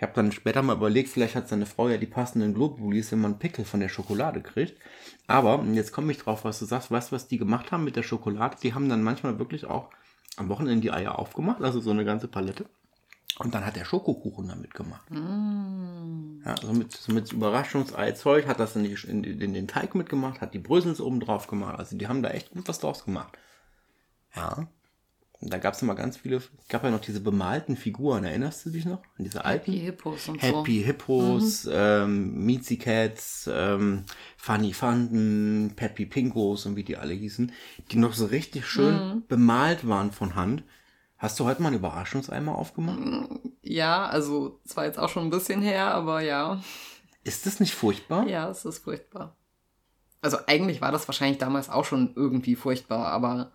Ich 0.00 0.02
habe 0.02 0.14
dann 0.14 0.32
später 0.32 0.62
mal 0.62 0.76
überlegt, 0.76 1.10
vielleicht 1.10 1.34
hat 1.34 1.48
seine 1.48 1.66
Frau 1.66 1.90
ja 1.90 1.98
die 1.98 2.06
passenden 2.06 2.54
Globulis, 2.54 3.12
wenn 3.12 3.20
man 3.20 3.38
Pickel 3.38 3.66
von 3.66 3.80
der 3.80 3.90
Schokolade 3.90 4.40
kriegt. 4.40 4.80
Aber, 5.26 5.62
jetzt 5.72 5.92
komme 5.92 6.10
ich 6.12 6.18
drauf, 6.18 6.44
was 6.44 6.58
du 6.58 6.64
sagst, 6.64 6.90
weißt 6.90 7.10
du, 7.10 7.16
was 7.16 7.28
die 7.28 7.36
gemacht 7.36 7.70
haben 7.70 7.84
mit 7.84 7.96
der 7.96 8.02
Schokolade? 8.02 8.56
Die 8.62 8.72
haben 8.72 8.88
dann 8.88 9.02
manchmal 9.02 9.38
wirklich 9.38 9.66
auch 9.66 9.90
am 10.36 10.48
Wochenende 10.48 10.80
die 10.80 10.90
Eier 10.90 11.18
aufgemacht, 11.18 11.60
also 11.62 11.80
so 11.80 11.90
eine 11.90 12.06
ganze 12.06 12.28
Palette. 12.28 12.64
Und 13.38 13.54
dann 13.54 13.64
hat 13.64 13.76
der 13.76 13.84
Schokokuchen 13.84 14.48
damit 14.48 14.74
gemacht. 14.74 15.10
Ja, 16.44 16.54
so 16.60 16.72
mit, 16.72 16.92
so 16.92 17.12
mit 17.12 17.32
Überraschungsei-Zeug 17.32 18.46
hat 18.46 18.60
das 18.60 18.76
in, 18.76 18.84
die, 18.84 18.96
in, 19.06 19.24
in 19.24 19.54
den 19.54 19.68
Teig 19.68 19.94
mitgemacht, 19.94 20.40
hat 20.40 20.52
die 20.52 20.58
Brösels 20.58 21.00
oben 21.00 21.20
drauf 21.20 21.46
gemacht. 21.46 21.78
Also 21.78 21.96
die 21.96 22.06
haben 22.08 22.22
da 22.22 22.30
echt 22.30 22.50
gut 22.50 22.68
was 22.68 22.80
draus 22.80 23.04
gemacht. 23.04 23.38
Ja. 24.36 24.68
Und 25.40 25.50
da 25.54 25.58
gab 25.58 25.72
es 25.72 25.80
immer 25.80 25.94
ganz 25.94 26.18
viele, 26.18 26.36
es 26.36 26.50
gab 26.68 26.84
ja 26.84 26.90
noch 26.90 27.00
diese 27.00 27.20
bemalten 27.20 27.74
Figuren, 27.76 28.24
erinnerst 28.24 28.66
du 28.66 28.70
dich 28.70 28.84
noch? 28.84 29.02
An 29.16 29.24
diese 29.24 29.42
alten? 29.42 29.72
Happy 29.72 29.84
Hippos 29.84 30.28
und 30.28 30.40
so. 30.40 30.46
Happy 30.46 30.82
Hippos, 30.82 31.68
ähm, 31.72 32.44
Miezi 32.44 32.76
Cats, 32.76 33.48
ähm, 33.50 34.04
Funny 34.36 34.74
Fanden, 34.74 35.72
Peppy 35.76 36.04
Pinkos 36.04 36.66
und 36.66 36.76
wie 36.76 36.84
die 36.84 36.98
alle 36.98 37.14
hießen, 37.14 37.52
die 37.90 37.96
noch 37.96 38.12
so 38.12 38.26
richtig 38.26 38.66
schön 38.66 39.24
bemalt 39.28 39.88
waren 39.88 40.12
von 40.12 40.34
Hand. 40.34 40.62
Hast 41.20 41.38
du 41.38 41.44
heute 41.44 41.60
mal 41.60 41.68
einen 41.68 41.76
Überraschungseimer 41.76 42.56
aufgemacht? 42.56 42.98
Ja, 43.60 44.06
also 44.06 44.58
zwar 44.64 44.86
jetzt 44.86 44.98
auch 44.98 45.10
schon 45.10 45.24
ein 45.24 45.30
bisschen 45.30 45.60
her, 45.60 45.92
aber 45.94 46.22
ja. 46.22 46.62
Ist 47.24 47.44
das 47.44 47.60
nicht 47.60 47.74
furchtbar? 47.74 48.26
Ja, 48.26 48.48
es 48.48 48.64
ist 48.64 48.78
furchtbar. 48.78 49.36
Also 50.22 50.38
eigentlich 50.46 50.80
war 50.80 50.92
das 50.92 51.06
wahrscheinlich 51.06 51.36
damals 51.36 51.68
auch 51.68 51.84
schon 51.84 52.14
irgendwie 52.16 52.56
furchtbar, 52.56 53.08
aber 53.08 53.52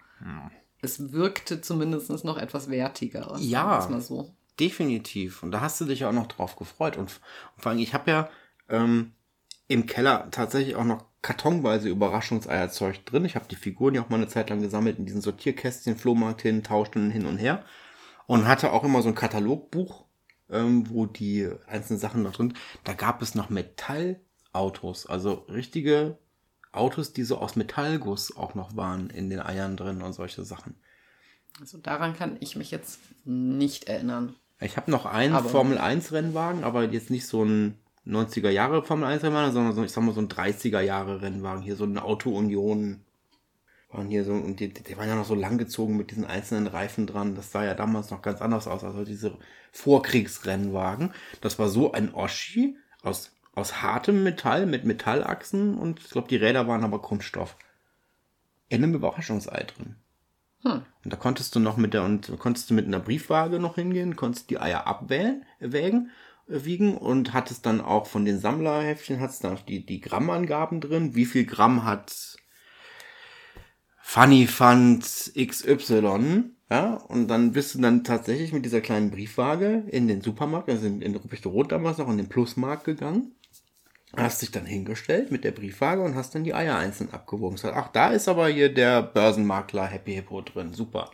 es 0.79 1.11
wirkte 1.11 1.59
zumindest 1.59 2.23
noch 2.23 2.37
etwas 2.37 2.69
wertiger. 2.69 3.35
Ja. 3.39 3.81
so. 3.99 4.31
Definitiv. 4.59 5.41
Und 5.41 5.49
da 5.49 5.61
hast 5.61 5.81
du 5.81 5.85
dich 5.85 6.05
auch 6.05 6.13
noch 6.13 6.27
drauf 6.27 6.55
gefreut. 6.57 6.97
Und, 6.97 7.19
und 7.55 7.61
vor 7.63 7.71
allem, 7.71 7.79
ich 7.79 7.95
habe 7.95 8.11
ja 8.11 8.29
ähm, 8.69 9.13
im 9.67 9.87
Keller 9.87 10.29
tatsächlich 10.29 10.75
auch 10.75 10.83
noch 10.83 11.03
kartonweise 11.25 11.89
Überraschungseierzeug 11.89 13.03
drin. 13.03 13.25
Ich 13.25 13.35
habe 13.35 13.47
die 13.49 13.55
Figuren 13.55 13.95
ja 13.95 14.03
auch 14.03 14.09
mal 14.09 14.17
eine 14.17 14.27
Zeit 14.27 14.51
lang 14.51 14.61
gesammelt 14.61 14.99
in 14.99 15.07
diesen 15.07 15.21
Sortierkästchen, 15.21 15.97
Flohmarkt 15.97 16.43
hin, 16.43 16.61
tauschten 16.61 17.09
hin 17.09 17.25
und 17.25 17.37
her. 17.37 17.65
Und 18.27 18.47
hatte 18.47 18.71
auch 18.71 18.83
immer 18.83 19.01
so 19.01 19.09
ein 19.09 19.15
Katalogbuch, 19.15 20.05
ähm, 20.51 20.87
wo 20.87 21.07
die 21.07 21.49
einzelnen 21.65 21.99
Sachen 21.99 22.21
noch 22.21 22.33
drin. 22.33 22.53
Da 22.83 22.93
gab 22.93 23.23
es 23.23 23.33
noch 23.33 23.49
Metallautos, 23.49 25.07
also 25.07 25.45
richtige 25.49 26.19
Autos, 26.71 27.11
die 27.11 27.23
so 27.23 27.39
aus 27.39 27.55
Metallguss 27.55 28.37
auch 28.37 28.53
noch 28.53 28.75
waren 28.75 29.09
in 29.09 29.31
den 29.31 29.39
Eiern 29.39 29.77
drin 29.77 30.03
und 30.03 30.13
solche 30.13 30.43
Sachen. 30.43 30.75
Also 31.59 31.79
daran 31.79 32.15
kann 32.15 32.37
ich 32.39 32.55
mich 32.55 32.69
jetzt 32.69 32.99
nicht 33.23 33.85
erinnern. 33.85 34.35
Ich 34.59 34.77
habe 34.77 34.91
noch 34.91 35.07
einen 35.07 35.43
Formel 35.43 35.79
1 35.79 36.11
Rennwagen, 36.11 36.63
aber 36.63 36.83
jetzt 36.83 37.09
nicht 37.09 37.25
so 37.25 37.43
ein 37.43 37.79
90er 38.07 38.49
Jahre 38.49 38.83
Formel 38.83 39.05
1 39.05 39.23
Rennwagen, 39.23 39.51
sondern 39.51 39.73
so, 39.73 39.83
ich 39.83 39.91
sag 39.91 40.03
mal 40.03 40.13
so 40.13 40.21
ein 40.21 40.29
30er 40.29 40.81
Jahre 40.81 41.21
Rennwagen. 41.21 41.63
Hier 41.63 41.75
so 41.75 41.85
eine 41.85 42.03
Auto 42.03 42.29
Union. 42.31 43.01
Waren 43.91 44.07
hier 44.07 44.23
so, 44.25 44.33
und 44.33 44.59
die, 44.59 44.73
die 44.73 44.97
waren 44.97 45.07
ja 45.07 45.15
noch 45.15 45.25
so 45.25 45.35
langgezogen 45.35 45.95
mit 45.97 46.11
diesen 46.11 46.25
einzelnen 46.25 46.67
Reifen 46.67 47.07
dran. 47.07 47.35
Das 47.35 47.51
sah 47.51 47.63
ja 47.63 47.73
damals 47.73 48.11
noch 48.11 48.21
ganz 48.21 48.41
anders 48.41 48.67
aus, 48.67 48.83
als 48.83 49.07
diese 49.07 49.37
Vorkriegsrennwagen. 49.71 51.13
Das 51.41 51.57
war 51.59 51.69
so 51.69 51.93
ein 51.93 52.13
Oschi 52.13 52.77
aus, 53.01 53.31
aus 53.53 53.81
hartem 53.81 54.23
Metall 54.23 54.65
mit 54.65 54.85
Metallachsen 54.85 55.77
und 55.77 55.99
ich 55.99 56.09
glaube, 56.09 56.27
die 56.27 56.35
Räder 56.35 56.67
waren 56.67 56.83
aber 56.83 57.01
Kunststoff. 57.01 57.55
In 58.67 58.83
einem 58.83 58.95
Überraschungsei 58.95 59.63
drin. 59.63 59.95
Hm. 60.63 60.81
Und 61.03 61.13
da 61.13 61.15
konntest 61.17 61.55
du 61.55 61.59
noch 61.59 61.77
mit 61.77 61.93
der 61.93 62.03
und 62.03 62.37
konntest 62.39 62.69
du 62.69 62.73
mit 62.73 62.87
einer 62.87 62.99
Briefwaage 62.99 63.59
noch 63.59 63.75
hingehen, 63.75 64.15
konntest 64.15 64.49
die 64.49 64.59
Eier 64.59 64.87
abwägen, 64.87 65.45
wägen, 65.59 66.07
äh, 66.07 66.24
wiegen 66.47 66.97
und 66.97 67.33
hattest 67.33 67.65
dann 67.65 67.81
auch 67.81 68.07
von 68.07 68.25
den 68.25 68.39
Sammlerheftchen 68.39 69.19
hattest 69.19 69.43
dann 69.43 69.57
auch 69.57 69.61
die, 69.61 69.85
die 69.85 70.01
Grammangaben 70.01 70.81
drin, 70.81 71.15
wie 71.15 71.25
viel 71.25 71.45
Gramm 71.45 71.83
hat 71.83 72.37
Funny 74.01 74.45
Fund 74.45 75.03
XY, 75.35 76.51
ja, 76.69 76.93
und 76.93 77.27
dann 77.27 77.51
bist 77.51 77.75
du 77.75 77.81
dann 77.81 78.03
tatsächlich 78.03 78.53
mit 78.53 78.65
dieser 78.65 78.81
kleinen 78.81 79.11
Briefwaage 79.11 79.83
in 79.87 80.07
den 80.07 80.21
Supermarkt, 80.21 80.69
also 80.69 80.85
in, 80.85 81.01
in 81.01 81.15
Ruppichte 81.15 81.49
Rot 81.49 81.71
damals 81.71 81.97
noch, 81.97 82.09
in 82.09 82.17
den 82.17 82.29
Plusmarkt 82.29 82.85
gegangen, 82.85 83.35
hast 84.15 84.41
dich 84.41 84.51
dann 84.51 84.65
hingestellt 84.65 85.31
mit 85.31 85.43
der 85.43 85.51
Briefwaage 85.51 86.01
und 86.01 86.15
hast 86.15 86.33
dann 86.35 86.43
die 86.43 86.53
Eier 86.53 86.77
einzeln 86.77 87.11
abgewogen. 87.11 87.55
Gesagt, 87.55 87.75
ach, 87.75 87.89
da 87.91 88.09
ist 88.09 88.27
aber 88.27 88.47
hier 88.47 88.73
der 88.73 89.01
Börsenmakler 89.01 89.85
Happy 89.85 90.13
Hippo 90.13 90.41
drin, 90.41 90.73
super. 90.73 91.11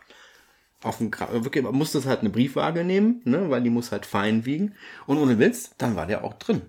Auf 0.84 0.98
dem 0.98 1.12
wirklich, 1.12 1.64
man 1.64 1.76
musste 1.76 2.04
halt 2.06 2.22
eine 2.22 2.30
Briefwaage 2.30 2.84
nehmen, 2.84 3.22
ne, 3.26 3.50
weil 3.50 3.62
die 3.62 3.70
muss 3.70 3.92
halt 3.92 4.06
fein 4.06 4.46
wiegen. 4.46 4.76
Und 5.06 5.18
ohne 5.18 5.40
Witz, 5.40 5.72
dann 5.78 5.96
war 5.96 6.08
der 6.08 6.24
auch 6.24 6.34
drin. 6.34 6.62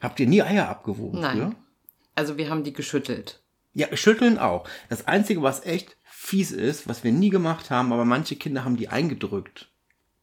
Habt 0.00 0.20
ihr 0.20 0.26
nie 0.26 0.42
Eier 0.42 0.68
abgewogen? 0.68 1.20
Nein. 1.20 1.36
Früher? 1.36 1.54
Also 2.14 2.36
wir 2.36 2.48
haben 2.50 2.64
die 2.64 2.72
geschüttelt. 2.72 3.42
Ja, 3.72 3.94
schütteln 3.96 4.38
auch. 4.38 4.68
Das 4.88 5.08
Einzige, 5.08 5.42
was 5.42 5.66
echt 5.66 5.96
fies 6.04 6.52
ist, 6.52 6.88
was 6.88 7.02
wir 7.04 7.12
nie 7.12 7.30
gemacht 7.30 7.70
haben, 7.70 7.92
aber 7.92 8.04
manche 8.04 8.36
Kinder 8.36 8.64
haben 8.64 8.76
die 8.76 8.88
eingedrückt. 8.88 9.70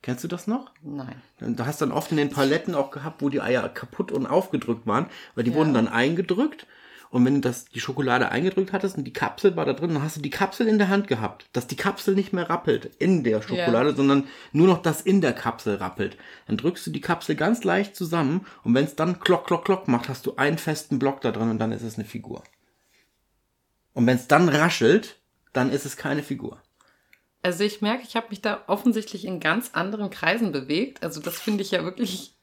Kennst 0.02 0.24
du 0.24 0.28
das 0.28 0.48
noch? 0.48 0.72
Nein. 0.82 1.22
Du 1.40 1.66
hast 1.66 1.82
dann 1.82 1.92
oft 1.92 2.10
in 2.12 2.18
den 2.18 2.32
Paletten 2.32 2.74
auch 2.74 2.90
gehabt, 2.90 3.22
wo 3.22 3.30
die 3.30 3.42
Eier 3.42 3.68
kaputt 3.70 4.12
und 4.12 4.26
aufgedrückt 4.26 4.88
waren, 4.88 5.06
weil 5.36 5.44
die 5.44 5.52
Ja. 5.52 5.58
wurden 5.58 5.74
dann 5.76 5.88
eingedrückt. 5.88 6.66
Und 7.12 7.26
wenn 7.26 7.36
du 7.36 7.42
das, 7.42 7.66
die 7.66 7.82
Schokolade 7.82 8.30
eingedrückt 8.30 8.72
hattest 8.72 8.98
und 8.98 9.04
die 9.04 9.12
Kapsel 9.12 9.58
war 9.58 9.66
da 9.66 9.74
drin, 9.74 9.94
dann 9.94 10.02
hast 10.02 10.16
du 10.16 10.22
die 10.22 10.30
Kapsel 10.30 10.68
in 10.68 10.78
der 10.78 10.88
Hand 10.88 11.10
gehabt, 11.10 11.46
dass 11.52 11.68
die 11.68 11.76
Kapsel 11.76 12.16
nicht 12.16 12.32
mehr 12.32 12.50
rappelt 12.50 12.86
in 13.00 13.26
der 13.26 13.42
Schokolade, 13.42 13.94
sondern 13.94 14.30
nur 14.54 14.68
noch 14.68 14.82
das 14.82 15.02
in 15.02 15.20
der 15.20 15.34
Kapsel 15.34 15.76
rappelt. 15.76 16.18
Dann 16.48 16.56
drückst 16.56 16.88
du 16.88 16.92
die 16.92 17.02
Kapsel 17.02 17.36
ganz 17.36 17.66
leicht 17.66 17.98
zusammen 17.98 18.46
und 18.64 18.74
wenn 18.74 18.86
es 18.86 18.96
dann 18.96 19.20
klock, 19.20 19.46
klock, 19.46 19.66
klock 19.66 19.90
macht, 19.90 20.08
hast 20.08 20.26
du 20.26 20.38
einen 20.38 20.58
festen 20.58 21.00
Block 21.00 21.20
da 21.20 21.32
drin 21.32 21.50
und 21.50 21.60
dann 21.60 21.74
ist 21.74 21.84
es 21.84 21.96
eine 21.96 22.06
Figur. 22.06 22.44
Und 23.94 24.08
wenn 24.08 24.16
es 24.16 24.28
dann 24.28 24.48
raschelt, 24.48 25.18
dann 25.52 25.70
ist 25.70 25.86
es 25.86 25.98
keine 25.98 26.24
Figur. 26.24 26.62
Also 27.44 27.66
ich 27.66 27.82
merke, 27.82 28.04
ich 28.08 28.16
habe 28.16 28.28
mich 28.30 28.42
da 28.42 28.64
offensichtlich 28.68 29.26
in 29.26 29.42
ganz 29.42 29.72
anderen 29.74 30.12
Kreisen 30.12 30.54
bewegt. 30.54 31.04
Also 31.04 31.20
das 31.20 31.38
finde 31.40 31.64
ich 31.64 31.72
ja 31.72 31.84
wirklich 31.84 32.36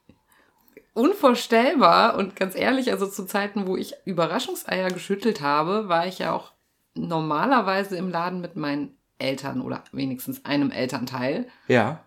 unvorstellbar. 0.98 2.16
Und 2.16 2.36
ganz 2.36 2.54
ehrlich, 2.56 2.90
also 2.90 3.06
zu 3.06 3.24
Zeiten, 3.24 3.66
wo 3.66 3.76
ich 3.76 3.94
Überraschungseier 4.04 4.90
geschüttelt 4.90 5.40
habe, 5.40 5.88
war 5.88 6.06
ich 6.06 6.18
ja 6.18 6.32
auch 6.32 6.52
normalerweise 6.94 7.96
im 7.96 8.10
Laden 8.10 8.40
mit 8.40 8.56
meinen 8.56 8.96
Eltern 9.18 9.60
oder 9.62 9.84
wenigstens 9.92 10.44
einem 10.44 10.70
Elternteil. 10.70 11.46
Ja. 11.68 12.02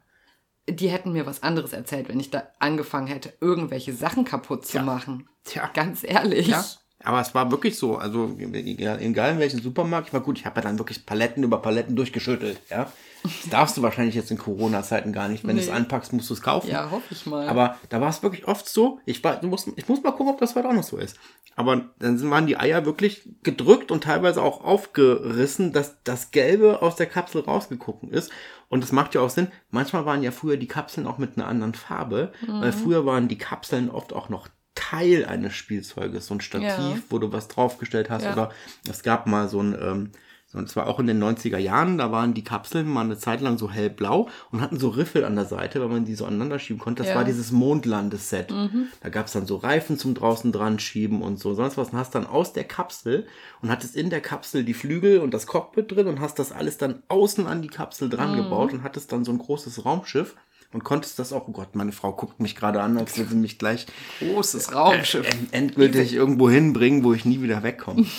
Die 0.70 0.90
hätten 0.90 1.14
mir 1.14 1.26
was 1.26 1.42
anderes 1.42 1.74
erzählt, 1.74 2.10
wenn 2.10 2.20
ich 2.20 2.30
da 2.30 2.44
angefangen 2.60 3.08
hätte, 3.08 3.34
irgendwelche 3.40 3.94
Sachen 3.94 4.26
kaputt 4.26 4.66
zu 4.66 4.74
Tja. 4.74 4.84
machen. 4.84 5.28
Tja. 5.46 5.70
Ganz 5.74 6.04
ehrlich. 6.04 6.48
Ja, 6.48 6.64
aber 7.04 7.22
es 7.22 7.34
war 7.36 7.50
wirklich 7.52 7.78
so. 7.78 7.98
Also 7.98 8.36
egal 8.40 9.00
in 9.34 9.40
welchem 9.40 9.62
Supermarkt, 9.62 10.08
ich 10.08 10.14
war 10.14 10.22
gut, 10.22 10.38
ich 10.40 10.46
habe 10.46 10.58
ja 10.58 10.62
dann 10.62 10.78
wirklich 10.80 11.06
Paletten 11.06 11.44
über 11.44 11.62
Paletten 11.62 11.96
durchgeschüttelt. 11.96 12.60
Ja, 12.70 12.92
das 13.24 13.50
darfst 13.50 13.78
du 13.78 13.82
wahrscheinlich 13.82 14.16
jetzt 14.16 14.32
in 14.32 14.38
Corona-Zeiten 14.38 15.14
gar 15.14 15.28
nicht. 15.28 15.46
Wenn 15.46 15.56
du 15.56 15.62
es 15.62 15.68
Nee. 15.68 15.74
anpackst, 15.74 16.12
musst 16.14 16.30
du 16.30 16.34
es 16.34 16.42
kaufen. 16.42 16.70
Ja, 16.70 16.90
hoffe 16.90 17.06
ich 17.12 17.26
mal. 17.26 17.48
Aber 17.48 17.78
da 17.90 18.02
war 18.02 18.10
es 18.10 18.24
wirklich 18.24 18.48
oft 18.48 18.68
so. 18.68 19.00
Ich, 19.06 19.24
war, 19.24 19.44
musst, 19.46 19.68
ich 19.76 19.88
muss 19.88 20.02
mal 20.02 20.12
gucken, 20.12 20.34
ob 20.34 20.40
das 20.40 20.56
heute 20.56 20.68
auch 20.70 20.74
noch 20.74 20.84
so 20.84 20.98
ist. 20.98 21.18
Aber 21.56 21.82
dann 22.00 22.30
waren 22.32 22.48
die 22.48 22.58
Eier 22.58 22.86
wirklich 22.86 23.28
gedrückt 23.44 23.92
und 23.92 24.04
teilweise 24.06 24.42
auch 24.42 24.64
aufgerissen, 24.64 25.74
dass 25.74 25.96
das 26.04 26.32
Gelbe 26.32 26.82
aus 26.82 26.96
der 26.96 27.06
Kapsel 27.08 27.42
rausgeguckt 27.42 28.04
ist. 28.12 28.32
Und 28.70 28.84
das 28.84 28.92
macht 28.92 29.14
ja 29.16 29.22
auch 29.22 29.30
Sinn. 29.30 29.50
Manchmal 29.70 30.06
waren 30.06 30.24
ja 30.24 30.32
früher 30.32 30.58
die 30.58 30.68
Kapseln 30.68 31.06
auch 31.06 31.18
mit 31.18 31.38
einer 31.38 31.48
anderen 31.48 31.74
Farbe, 31.74 32.32
weil 32.48 32.72
früher 32.72 33.06
waren 33.06 33.28
die 33.28 33.38
Kapseln 33.38 33.90
oft 33.90 34.14
auch 34.14 34.30
noch 34.30 34.48
Teil 34.76 35.26
eines 35.26 35.54
Spielzeuges, 35.54 36.28
so 36.28 36.34
ein 36.36 36.42
Stativ, 36.42 36.70
Ja. 36.70 36.98
wo 37.10 37.20
du 37.20 37.32
was 37.32 37.48
draufgestellt 37.48 38.10
hast. 38.10 38.24
Ja. 38.24 38.34
Oder 38.34 38.52
es 38.90 39.04
gab 39.04 39.28
mal 39.28 39.48
so 39.50 39.62
ein, 39.62 39.76
ähm, 39.80 40.12
und 40.54 40.68
zwar 40.70 40.88
auch 40.88 41.00
in 41.00 41.08
den 41.08 41.18
90er 41.18 41.58
Jahren, 41.58 41.98
da 41.98 42.12
waren 42.12 42.34
die 42.34 42.44
Kapseln 42.44 42.86
mal 42.88 43.06
eine 43.06 43.18
Zeit 43.18 43.40
lang 43.40 43.58
so 43.58 43.72
hellblau 43.72 44.28
und 44.52 44.60
hatten 44.60 44.78
so 44.80 44.90
Riffel 44.90 45.24
an 45.24 45.36
der 45.36 45.46
Seite, 45.46 45.80
weil 45.80 45.88
man 45.88 46.04
die 46.04 46.14
so 46.16 46.26
aneinander 46.26 46.60
schieben 46.60 46.82
konnte. 46.82 47.04
Das 47.04 47.10
Ja. 47.12 47.16
war 47.16 47.24
dieses 47.24 47.54
Mondlandeset. 47.54 48.54
Da 49.02 49.10
gab 49.10 49.28
es 49.28 49.32
dann 49.34 49.46
so 49.46 49.56
Reifen 49.56 49.98
zum 49.98 50.14
draußen 50.14 50.52
dran 50.52 50.78
schieben 50.80 51.22
und 51.22 51.40
so 51.40 51.54
sonst 51.54 51.78
was. 51.78 51.92
Und 51.92 51.98
hast 51.98 52.16
dann 52.16 52.28
aus 52.28 52.52
der 52.52 52.66
Kapsel 52.66 53.28
und 53.62 53.70
hattest 53.70 53.96
in 53.96 54.10
der 54.10 54.20
Kapsel 54.22 54.66
die 54.66 54.74
Flügel 54.74 55.20
und 55.20 55.34
das 55.34 55.48
Cockpit 55.48 55.90
drin 55.92 56.08
und 56.08 56.20
hast 56.20 56.38
das 56.38 56.52
alles 56.52 56.78
dann 56.78 57.02
außen 57.08 57.48
an 57.48 57.62
die 57.62 57.70
Kapsel 57.70 58.10
dran 58.10 58.36
gebaut 58.36 58.74
und 58.74 58.84
hattest 58.84 59.12
dann 59.14 59.24
so 59.24 59.32
ein 59.32 59.38
großes 59.38 59.86
Raumschiff 59.86 60.36
und 60.74 60.84
konntest 60.84 61.20
das 61.20 61.34
auch, 61.34 61.48
oh 61.48 61.52
Gott, 61.52 61.76
meine 61.76 61.92
Frau 61.92 62.14
guckt 62.14 62.40
mich 62.40 62.56
gerade 62.56 62.82
an, 62.82 62.98
als 62.98 63.18
würde 63.18 63.32
sie 63.32 63.36
mich 63.36 63.60
gleich 63.60 63.86
Großes 64.20 64.74
Raumschiff. 64.74 65.28
end- 65.28 65.54
endgültig 65.54 66.14
irgendwo 66.14 66.50
hinbringen, 66.50 67.04
wo 67.04 67.14
ich 67.14 67.26
nie 67.26 67.42
wieder 67.42 67.64
wegkomme. 67.64 68.06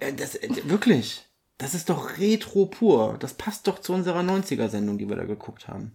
Äh, 0.00 0.14
das, 0.14 0.34
äh, 0.34 0.48
wirklich, 0.64 1.26
das 1.58 1.74
ist 1.74 1.90
doch 1.90 2.16
Retro 2.18 2.64
pur. 2.64 3.16
Das 3.20 3.34
passt 3.34 3.66
doch 3.66 3.78
zu 3.80 3.92
unserer 3.92 4.20
90er-Sendung, 4.20 4.96
die 4.96 5.08
wir 5.10 5.16
da 5.16 5.24
geguckt 5.24 5.68
haben. 5.68 5.92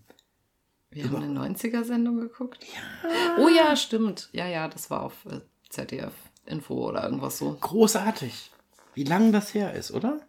Wir 0.92 1.06
haben 1.06 1.16
eine 1.16 1.40
90er-Sendung 1.54 2.20
geguckt. 2.20 2.64
Ja. 3.04 3.44
Oh 3.44 3.48
ja, 3.50 3.76
stimmt. 3.76 4.30
Ja, 4.32 4.46
ja, 4.48 4.68
das 4.68 4.92
war 4.92 5.02
auf 5.02 5.14
äh, 5.26 5.40
ZDF 5.70 6.14
Info 6.46 6.76
oder 6.88 7.04
irgendwas 7.04 7.40
so. 7.40 7.58
Großartig. 7.60 8.52
Wie 8.94 9.04
lang 9.06 9.32
das 9.32 9.56
her 9.56 9.74
ist, 9.74 9.92
oder? 9.92 10.20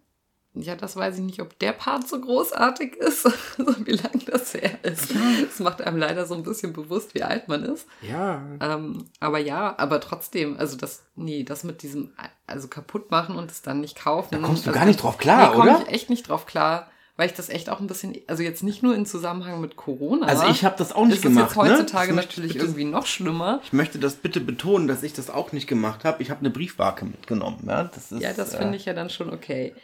Ja, 0.59 0.75
das 0.75 0.97
weiß 0.97 1.17
ich 1.19 1.23
nicht, 1.25 1.41
ob 1.43 1.59
der 1.59 1.73
Part 1.73 2.09
so 2.09 2.21
großartig 2.21 2.95
ist, 2.97 3.27
also 3.59 3.87
wie 3.87 3.93
lang 3.93 4.21
das 4.27 4.55
her 4.55 4.79
ist. 4.83 5.13
Das 5.47 5.61
macht 5.61 5.83
einem 5.83 5.99
leider 5.99 6.25
so 6.27 6.35
ein 6.35 6.43
bisschen 6.43 6.73
bewusst, 6.73 7.15
wie 7.15 7.23
alt 7.23 7.49
man 7.49 7.63
ist. 7.65 7.87
Ja. 8.03 8.43
Ähm, 8.61 9.05
aber 9.21 9.39
ja, 9.39 9.75
aber 9.79 10.01
trotzdem, 10.01 10.57
also 10.59 10.77
das, 10.77 11.05
nee, 11.15 11.43
das 11.43 11.63
mit 11.65 11.83
diesem, 11.83 12.13
also 12.47 12.69
kaputt 12.69 13.11
machen 13.11 13.37
und 13.37 13.51
es 13.51 13.63
dann 13.63 13.81
nicht 13.81 13.97
kaufen. 13.99 14.29
Da 14.33 14.39
kommst 14.39 14.65
du 14.67 14.71
also 14.71 14.79
gar 14.79 14.87
nicht 14.87 15.03
drauf 15.03 15.19
klar, 15.19 15.51
nee, 15.51 15.55
komm 15.57 15.69
oder? 15.69 15.83
ich 15.87 15.89
echt 15.95 16.11
nicht 16.11 16.29
drauf 16.29 16.47
klar, 16.47 16.89
weil 17.19 17.29
ich 17.29 17.35
das 17.35 17.49
echt 17.49 17.71
auch 17.71 17.81
ein 17.81 17.87
bisschen, 17.87 18.15
also 18.27 18.43
jetzt 18.43 18.63
nicht 18.63 18.83
nur 18.83 18.95
in 18.95 19.07
Zusammenhang 19.07 19.61
mit 19.61 19.77
Corona. 19.77 20.27
Also 20.27 20.47
ich 20.49 20.65
habe 20.65 20.77
das 20.77 20.93
auch 20.93 21.07
nicht 21.07 21.17
ist 21.17 21.23
gemacht. 21.23 21.51
Es 21.51 21.57
jetzt 21.57 21.71
heutzutage 21.71 22.13
ne? 22.13 22.17
Das 22.17 22.27
möchte 22.27 22.31
ich 22.33 22.37
natürlich 22.37 22.53
bitte- 22.53 22.65
irgendwie 22.67 22.85
noch 22.85 23.07
schlimmer. 23.07 23.61
Ich 23.65 23.73
möchte 23.73 23.99
das 23.99 24.17
bitte 24.17 24.41
betonen, 24.41 24.87
dass 24.87 25.03
ich 25.03 25.15
das 25.15 25.31
auch 25.31 25.53
nicht 25.53 25.67
gemacht 25.67 26.05
habe. 26.05 26.23
Ich 26.23 26.31
habe 26.31 26.41
eine 26.41 26.51
Briefmarke 26.51 27.07
mitgenommen. 27.07 27.65
Ja, 27.67 27.85
das, 27.85 28.13
ist, 28.13 28.21
Ja, 28.21 28.33
das 28.35 28.53
äh, 28.53 28.59
finde 28.59 28.77
ich 28.77 28.85
ja 28.85 28.93
dann 28.93 29.09
schon 29.09 29.33
okay. 29.33 29.75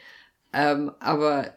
Ähm, 0.53 0.93
aber 1.01 1.53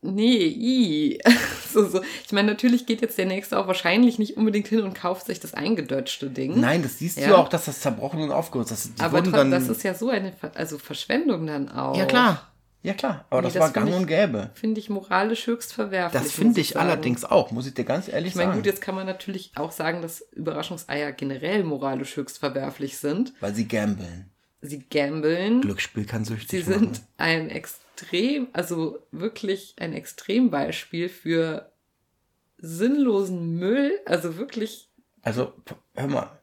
nee, 0.00 0.36
i. 0.46 1.18
so, 1.72 1.84
so. 1.88 2.00
Ich 2.24 2.32
meine, 2.32 2.48
natürlich 2.48 2.86
geht 2.86 3.00
jetzt 3.02 3.18
der 3.18 3.26
Nächste 3.26 3.58
auch 3.58 3.66
wahrscheinlich 3.66 4.18
nicht 4.18 4.36
unbedingt 4.36 4.68
hin 4.68 4.80
und 4.82 4.94
kauft 4.94 5.26
sich 5.26 5.40
das 5.40 5.54
eingedeutschte 5.54 6.30
Ding. 6.30 6.58
Nein, 6.60 6.82
das 6.82 6.98
siehst 6.98 7.18
Ja. 7.18 7.28
du 7.28 7.36
auch, 7.36 7.48
dass 7.48 7.64
das 7.66 7.80
zerbrochen 7.80 8.20
und 8.22 8.30
aufgehört 8.30 8.70
ist. 8.70 9.00
Aber 9.00 9.18
trotzdem, 9.18 9.32
dann, 9.32 9.50
das 9.50 9.68
ist 9.68 9.82
ja 9.82 9.94
so 9.94 10.08
eine 10.10 10.32
Ver 10.32 10.52
also 10.54 10.78
Verschwendung 10.78 11.46
dann 11.46 11.68
auch. 11.68 11.96
Ja, 11.96 12.06
klar. 12.06 12.52
Ja, 12.84 12.94
klar. 12.94 13.24
Aber 13.28 13.40
Nee, 13.40 13.46
das, 13.48 13.54
das 13.54 13.62
war 13.62 13.70
gang 13.72 13.88
ich- 13.88 13.94
und 13.96 14.06
gäbe. 14.06 14.50
Finde 14.54 14.78
ich 14.78 14.88
moralisch 14.88 15.48
höchst 15.48 15.72
verwerflich. 15.72 16.22
Das 16.22 16.30
finde 16.30 16.60
ich 16.60 16.70
sagen. 16.70 16.86
allerdings 16.88 17.24
auch, 17.24 17.50
muss 17.50 17.66
ich 17.66 17.74
dir 17.74 17.84
ganz 17.84 18.06
ehrlich 18.06 18.30
Ich 18.30 18.34
meine, 18.36 18.50
sagen. 18.50 18.58
gut, 18.60 18.66
jetzt 18.66 18.80
kann 18.80 18.94
man 18.94 19.04
natürlich 19.04 19.50
auch 19.56 19.72
sagen, 19.72 20.00
dass 20.00 20.20
Überraschungseier 20.32 21.10
generell 21.10 21.64
moralisch 21.64 22.16
höchst 22.16 22.38
verwerflich 22.38 22.96
sind. 22.98 23.34
Weil 23.40 23.52
sie 23.52 23.66
gambeln. 23.66 24.30
Sie 24.60 24.78
gambeln. 24.88 25.60
Glücksspiel 25.60 26.04
kann 26.06 26.24
süchtig 26.24 26.50
Sie 26.50 26.62
sind 26.72 26.92
machen. 26.92 27.06
ein 27.16 27.50
extrem, 27.50 27.84
also 28.52 28.98
wirklich 29.10 29.74
ein 29.78 29.92
Extrembeispiel 29.92 31.08
für 31.08 31.70
sinnlosen 32.58 33.58
Müll. 33.58 33.98
Also 34.06 34.36
wirklich, 34.36 34.90
Also, 35.22 35.52
hör 35.94 36.06
mal, 36.08 36.38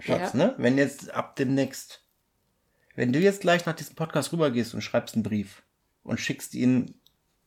Schatz, 0.00 0.32
Ja. 0.32 0.38
ne? 0.38 0.54
Wenn 0.58 0.78
jetzt 0.78 1.10
ab 1.12 1.36
demnächst, 1.36 2.02
wenn 2.94 3.12
du 3.12 3.18
jetzt 3.18 3.40
gleich 3.40 3.66
nach 3.66 3.74
diesem 3.76 3.94
Podcast 3.96 4.32
rübergehst 4.32 4.74
und 4.74 4.82
schreibst 4.82 5.14
einen 5.14 5.22
Brief 5.22 5.62
und 6.02 6.20
schickst 6.20 6.54
ihn 6.54 6.94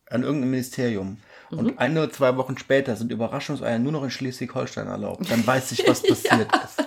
an 0.09 0.23
irgendein 0.23 0.51
Ministerium 0.51 1.17
Mhm. 1.51 1.57
und 1.59 1.79
ein 1.79 1.97
oder 1.97 2.11
zwei 2.11 2.35
Wochen 2.37 2.57
später 2.57 2.95
sind 2.95 3.11
Überraschungseier 3.11 3.79
nur 3.79 3.91
noch 3.91 4.03
in 4.03 4.11
Schleswig-Holstein 4.11 4.87
erlaubt, 4.87 5.29
dann 5.29 5.45
weiß 5.45 5.71
ich, 5.73 5.87
was 5.87 6.01
passiert 6.07 6.49
ist. 6.63 6.83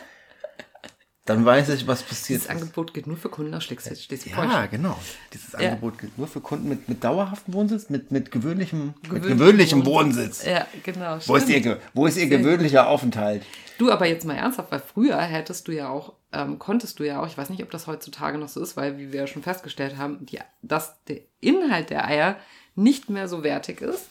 Dann 1.29 1.45
weiß 1.45 1.69
ich, 1.71 1.87
was 1.87 2.03
passiert 2.03 2.41
dieses 2.41 2.45
ist. 2.47 2.51
Angebot 2.51 2.95
geht 2.95 3.07
nur 3.07 3.17
für 3.19 3.29
Kunden 3.29 3.53
aus 3.55 3.65
Schleswig- 3.65 3.91
Ja, 3.91 3.97
Schleswig-Holstein. 4.03 4.71
genau. 4.71 4.99
Dieses 5.33 5.53
Ja. 5.53 5.59
Angebot 5.59 5.99
gilt 5.99 6.17
nur 6.17 6.27
für 6.27 6.41
Kunden 6.41 6.69
mit, 6.71 6.89
mit 6.89 7.05
dauerhaftem 7.05 7.53
Wohnsitz, 7.53 7.91
mit, 7.91 8.11
mit 8.11 8.31
gewöhnlichem, 8.31 8.95
mit 8.95 9.03
Gewöhnlichem 9.03 9.39
gewöhnlichem 9.39 9.87
Wohnsitz. 9.87 10.45
Ja, 10.45 10.67
genau. 10.83 11.19
Wo 11.27 11.37
ist, 11.37 11.49
ihr, 11.51 11.79
wo 11.93 12.07
ist 12.07 12.17
ihr 12.17 12.29
gewöhnlicher 12.29 12.89
Aufenthalt? 12.89 13.43
Du, 13.77 13.91
aber 13.93 14.07
jetzt 14.07 14.25
mal 14.25 14.35
ernsthaft, 14.37 14.73
weil 14.73 14.81
früher 14.81 15.21
hättest 15.21 15.69
du 15.69 15.73
ja 15.73 15.89
auch, 15.91 16.15
ähm, 16.33 16.59
konntest 16.59 16.99
du 16.99 17.05
ja 17.05 17.21
auch, 17.23 17.27
ich 17.27 17.37
weiß 17.37 17.51
nicht, 17.51 17.63
ob 17.63 17.71
das 17.71 17.87
heutzutage 17.87 18.39
noch 18.39 18.49
so 18.49 18.61
ist, 18.63 18.77
weil, 18.77 18.97
wie 18.99 19.13
wir 19.13 19.21
ja 19.21 19.27
schon 19.27 19.43
festgestellt 19.43 19.99
haben, 19.99 20.25
die, 20.25 20.39
dass 20.63 21.05
der 21.05 21.19
Inhalt 21.41 21.91
der 21.91 22.07
Eier 22.07 22.37
nicht 22.75 23.11
mehr 23.11 23.29
so 23.29 23.43
wertig 23.45 23.83
ist. 23.83 24.07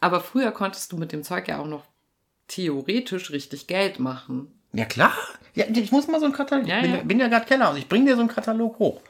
Aber 0.00 0.20
früher 0.20 0.50
konntest 0.50 0.90
du 0.92 0.96
mit 0.96 1.12
dem 1.12 1.22
Zeug 1.24 1.46
ja 1.48 1.58
auch 1.58 1.66
noch 1.66 1.84
theoretisch 2.48 3.30
richtig 3.30 3.66
Geld 3.66 3.98
machen. 4.00 4.52
Ja, 4.72 4.84
klar. 4.84 5.12
Ja, 5.54 5.66
ich 5.68 5.92
muss 5.92 6.08
mal 6.08 6.18
so 6.18 6.24
einen 6.24 6.34
Katalog. 6.34 6.66
Ja, 6.66 6.76
ich 6.76 6.82
bin 6.82 6.94
ja. 6.94 7.02
bin 7.02 7.20
ja 7.20 7.28
gerade 7.28 7.46
Kenner 7.46 7.70
und 7.70 7.76
ich 7.76 7.88
bringe 7.88 8.06
dir 8.06 8.14
so 8.14 8.20
einen 8.20 8.30
Katalog 8.30 8.78
hoch. 8.78 9.00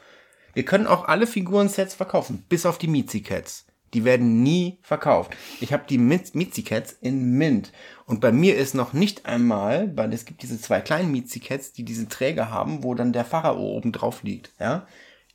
Wir 0.53 0.65
können 0.65 0.87
auch 0.87 1.07
alle 1.07 1.25
Figurensets 1.25 1.95
verkaufen, 1.95 2.45
bis 2.49 2.65
auf 2.65 2.77
die 2.77 2.87
Mizi 2.87 3.21
Cats. 3.21 3.65
Die 3.93 4.05
werden 4.05 4.41
nie 4.41 4.79
verkauft. 4.81 5.35
Ich 5.61 5.71
habe 5.71 5.83
die 5.87 5.99
Mizi 5.99 6.63
Cats 6.63 6.93
in 6.99 7.37
Mint. 7.37 7.71
Und 8.05 8.21
bei 8.21 8.31
mir 8.31 8.57
ist 8.57 8.73
noch 8.73 8.93
nicht 8.93 9.25
einmal, 9.25 9.95
weil 9.95 10.13
es 10.13 10.25
gibt 10.25 10.41
diese 10.41 10.59
zwei 10.59 10.81
kleinen 10.81 11.11
Mizi 11.11 11.39
Cats, 11.39 11.73
die 11.73 11.85
diese 11.85 12.07
Träger 12.07 12.49
haben, 12.49 12.83
wo 12.83 12.95
dann 12.95 13.13
der 13.13 13.25
Pharao 13.25 13.61
oben 13.61 13.91
drauf 13.91 14.23
liegt. 14.23 14.51
Ja? 14.59 14.87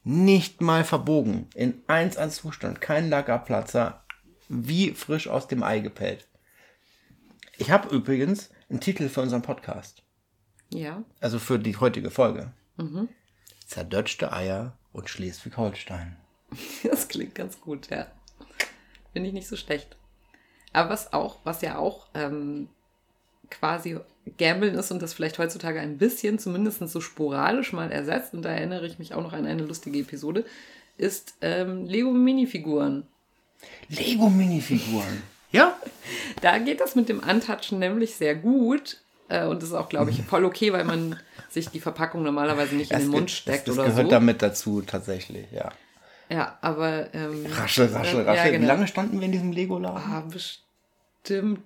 Nicht 0.02 0.60
mal 0.60 0.84
verbogen. 0.84 1.46
In 1.54 1.82
1 1.86 2.18
Zustand. 2.34 2.80
Kein 2.80 3.10
Lagerplatzer. 3.10 4.04
Wie 4.48 4.90
frisch 4.90 5.28
aus 5.28 5.46
dem 5.46 5.62
Ei 5.62 5.78
gepellt. 5.78 6.26
Ich 7.58 7.70
habe 7.70 7.94
übrigens 7.94 8.50
einen 8.68 8.80
Titel 8.80 9.08
für 9.08 9.20
unseren 9.20 9.42
Podcast. 9.42 10.02
Ja. 10.70 11.02
Also 11.20 11.38
für 11.38 11.58
die 11.58 11.76
heutige 11.76 12.10
Folge. 12.10 12.52
Zerdötschte 13.66 14.32
Eier 14.32 14.76
und 14.92 15.08
Schleswig-Holstein. 15.08 16.16
Das 16.82 17.08
klingt 17.08 17.34
ganz 17.34 17.60
gut, 17.60 17.90
ja. 17.90 18.06
Finde 19.12 19.28
ich 19.28 19.34
nicht 19.34 19.48
so 19.48 19.56
schlecht. 19.56 19.96
Aber 20.72 20.90
was 20.90 21.12
auch, 21.12 21.38
was 21.44 21.60
ja 21.62 21.78
auch 21.78 22.06
ähm, 22.14 22.68
quasi 23.50 23.98
Gambeln 24.36 24.74
ist 24.74 24.90
und 24.90 25.02
das 25.02 25.14
vielleicht 25.14 25.38
heutzutage 25.38 25.80
ein 25.80 25.98
bisschen, 25.98 26.38
zumindest 26.38 26.86
so 26.88 27.00
sporadisch 27.00 27.72
mal 27.72 27.90
ersetzt, 27.90 28.34
und 28.34 28.42
da 28.42 28.50
erinnere 28.50 28.86
ich 28.86 28.98
mich 28.98 29.14
auch 29.14 29.22
noch 29.22 29.32
an 29.32 29.46
eine 29.46 29.62
lustige 29.62 29.98
Episode, 29.98 30.44
ist 30.96 31.34
ähm, 31.40 31.86
Lego-Minifiguren. 31.86 33.06
Lego-Minifiguren. 33.88 35.22
Ja? 35.52 35.76
Da 36.40 36.58
geht 36.58 36.80
das 36.80 36.94
mit 36.94 37.08
dem 37.08 37.24
Antatschen 37.24 37.80
nämlich 37.80 38.14
sehr 38.14 38.36
gut. 38.36 38.98
Äh, 39.28 39.46
und 39.46 39.62
das 39.62 39.70
ist 39.70 39.74
auch, 39.74 39.88
glaube 39.88 40.10
ich, 40.10 40.22
voll 40.22 40.44
okay, 40.44 40.72
weil 40.72 40.84
man 40.84 41.18
sich 41.50 41.68
die 41.68 41.80
Verpackung 41.80 42.22
normalerweise 42.22 42.74
nicht 42.74 42.92
in 42.92 42.98
den 42.98 43.08
Mund 43.08 43.30
steckt 43.30 43.68
das, 43.68 43.76
das 43.76 43.78
oder 43.78 43.88
gehört 43.88 44.06
so. 44.06 44.10
damit 44.10 44.42
dazu, 44.42 44.82
tatsächlich, 44.82 45.46
ja. 45.52 45.70
Ja, 46.30 46.58
aber. 46.60 47.12
Ähm, 47.14 47.46
Raschel, 47.50 47.86
raschel, 47.86 48.22
raschel. 48.22 48.44
Ja, 48.44 48.50
genau. 48.50 48.62
Wie 48.62 48.66
lange 48.66 48.86
standen 48.86 49.18
wir 49.18 49.26
in 49.26 49.32
diesem 49.32 49.52
Lego-Laden? 49.52 49.96
Ah, 49.96 50.22
bestimmt. 50.30 51.60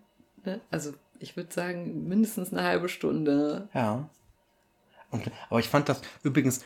Ne? 0.45 0.61
Also, 0.71 0.93
ich 1.19 1.37
würde 1.37 1.53
sagen, 1.53 2.09
mindestens 2.09 2.53
eine 2.53 2.63
halbe 2.63 2.89
Stunde. 2.89 3.69
Ja. 3.75 4.09
Und, 5.11 5.31
aber 5.51 5.61
ich 5.61 5.69
fand 5.69 5.89
das 5.89 6.01
übrigens, 6.23 6.65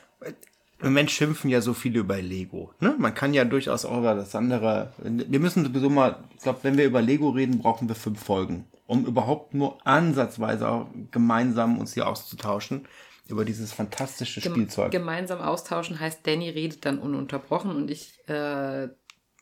im 0.81 0.89
Moment 0.89 1.11
schimpfen 1.11 1.49
ja 1.49 1.61
so 1.61 1.73
viele 1.73 2.01
über 2.01 2.21
Lego. 2.21 2.73
Ne? 2.81 2.95
Man 2.99 3.15
kann 3.15 3.33
ja 3.33 3.45
durchaus 3.45 3.85
auch 3.85 3.99
über 3.99 4.15
das 4.15 4.35
andere. 4.35 4.93
Wir 5.03 5.41
müssen 5.41 5.65
sowieso 5.65 5.89
mal, 5.89 6.25
ich 6.37 6.43
glaube, 6.43 6.59
wenn 6.63 6.77
wir 6.77 6.85
über 6.85 7.01
Lego 7.01 7.31
reden, 7.31 7.59
brauchen 7.59 7.89
wir 7.89 7.95
fünf 7.95 8.23
Folgen, 8.23 8.67
um 8.87 9.07
überhaupt 9.07 9.55
nur 9.55 9.79
ansatzweise 9.87 10.69
auch 10.69 10.89
gemeinsam 11.11 11.79
uns 11.79 11.95
hier 11.95 12.07
auszutauschen 12.07 12.87
über 13.29 13.45
dieses 13.45 13.73
fantastische 13.73 14.41
Gem 14.41 14.53
Spielzeug. 14.53 14.93
Gemeinsam 14.93 15.41
austauschen 15.41 15.99
heißt, 15.99 16.27
Danny 16.27 16.51
redet 16.51 16.85
dann 16.85 16.99
ununterbrochen 16.99 17.75
und 17.75 17.91
ich 17.91 18.19
äh, 18.29 18.89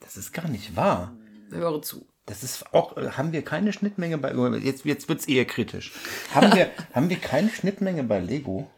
Das 0.00 0.16
ist 0.16 0.32
gar 0.32 0.48
nicht 0.48 0.76
wahr. 0.76 1.12
höre 1.50 1.82
zu. 1.82 2.06
Das 2.26 2.42
ist 2.42 2.72
auch, 2.72 2.96
haben 2.96 3.32
wir 3.32 3.42
keine 3.42 3.72
Schnittmenge 3.74 4.16
bei, 4.16 4.32
jetzt, 4.58 4.86
jetzt 4.86 5.08
wird's 5.10 5.26
eher 5.26 5.44
kritisch. 5.44 5.92
Haben 6.34 6.54
wir, 6.54 6.70
haben 6.94 7.10
wir 7.10 7.18
keine 7.18 7.50
Schnittmenge 7.50 8.04
bei 8.04 8.20
Lego? 8.20 8.70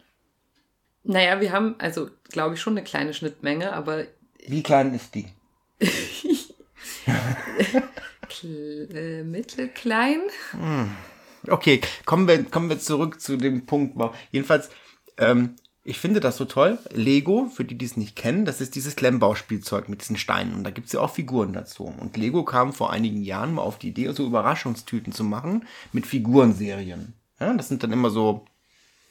Naja, 1.06 1.40
wir 1.40 1.52
haben 1.52 1.76
also, 1.78 2.10
glaube 2.30 2.54
ich, 2.54 2.60
schon 2.60 2.74
eine 2.74 2.84
kleine 2.84 3.14
Schnittmenge, 3.14 3.72
aber 3.72 4.04
Wie 4.46 4.62
klein 4.62 4.92
ist 4.94 5.14
die? 5.14 5.26
kl 8.28 8.88
äh, 8.92 9.22
mittelklein. 9.22 10.20
Okay, 11.48 11.80
kommen 12.04 12.26
wir, 12.26 12.44
kommen 12.44 12.68
wir 12.68 12.78
zurück 12.78 13.20
zu 13.20 13.36
dem 13.36 13.66
Punkt. 13.66 13.96
Jedenfalls, 14.32 14.68
ähm, 15.18 15.54
ich 15.84 16.00
finde 16.00 16.18
das 16.18 16.36
so 16.36 16.44
toll. 16.44 16.78
Lego, 16.92 17.46
für 17.46 17.64
die, 17.64 17.78
die 17.78 17.84
es 17.84 17.96
nicht 17.96 18.16
kennen, 18.16 18.44
das 18.44 18.60
ist 18.60 18.74
dieses 18.74 18.96
Klemmbauspielzeug 18.96 19.88
mit 19.88 20.00
diesen 20.00 20.16
Steinen. 20.16 20.54
Und 20.54 20.64
da 20.64 20.70
gibt's 20.70 20.92
ja 20.92 21.00
auch 21.00 21.14
Figuren 21.14 21.52
dazu. 21.52 21.84
Und 21.84 22.16
Lego 22.16 22.44
kam 22.44 22.72
vor 22.72 22.90
einigen 22.90 23.22
Jahren 23.22 23.54
mal 23.54 23.62
auf 23.62 23.78
die 23.78 23.90
Idee, 23.90 24.10
so 24.12 24.26
Überraschungstüten 24.26 25.12
zu 25.12 25.22
machen 25.22 25.64
mit 25.92 26.04
Figurenserien. 26.06 27.14
Ja, 27.38 27.54
das 27.54 27.68
sind 27.68 27.84
dann 27.84 27.92
immer 27.92 28.10
so, 28.10 28.44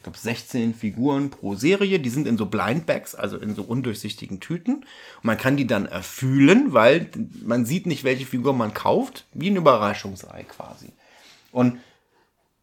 glaube, 0.05 0.17
16 0.17 0.73
Figuren 0.73 1.29
pro 1.29 1.55
Serie. 1.55 1.99
Die 1.99 2.09
sind 2.09 2.27
in 2.27 2.37
so 2.37 2.45
Blindbags, 2.45 3.13
also 3.15 3.37
in 3.37 3.55
so 3.55 3.63
undurchsichtigen 3.63 4.39
Tüten. 4.39 4.75
Und 4.75 5.23
man 5.23 5.37
kann 5.37 5.57
die 5.57 5.67
dann 5.67 5.85
erfüllen, 5.85 6.73
weil 6.73 7.09
man 7.43 7.65
sieht 7.65 7.85
nicht, 7.85 8.03
welche 8.03 8.25
Figur 8.25 8.53
man 8.53 8.73
kauft. 8.73 9.25
Wie 9.33 9.49
ein 9.49 9.55
Überraschungsei 9.57 10.43
quasi. 10.43 10.93
Und 11.51 11.79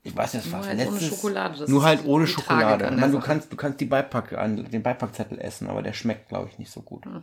ich 0.04 0.16
weiß 0.16 0.34
nicht, 0.34 0.46
das 0.46 0.52
war 0.52 0.64
halt 0.64 0.80
ohne 0.80 0.90
letztes, 0.90 1.08
Schokolade, 1.08 1.58
das 1.58 1.68
Nur 1.68 1.84
halt 1.84 2.04
ohne 2.04 2.26
Schokolade. 2.26 2.84
Ich 2.86 3.00
meine, 3.00 3.12
du 3.12 3.20
kannst, 3.20 3.52
du 3.52 3.56
kannst 3.56 3.80
die 3.80 3.84
Beipack, 3.84 4.30
den 4.30 4.82
Beipackzettel 4.82 5.38
essen, 5.38 5.68
aber 5.68 5.82
der 5.82 5.92
schmeckt, 5.92 6.28
glaube 6.28 6.48
ich, 6.50 6.58
nicht 6.58 6.72
so 6.72 6.80
gut. 6.80 7.04
Hm. 7.04 7.22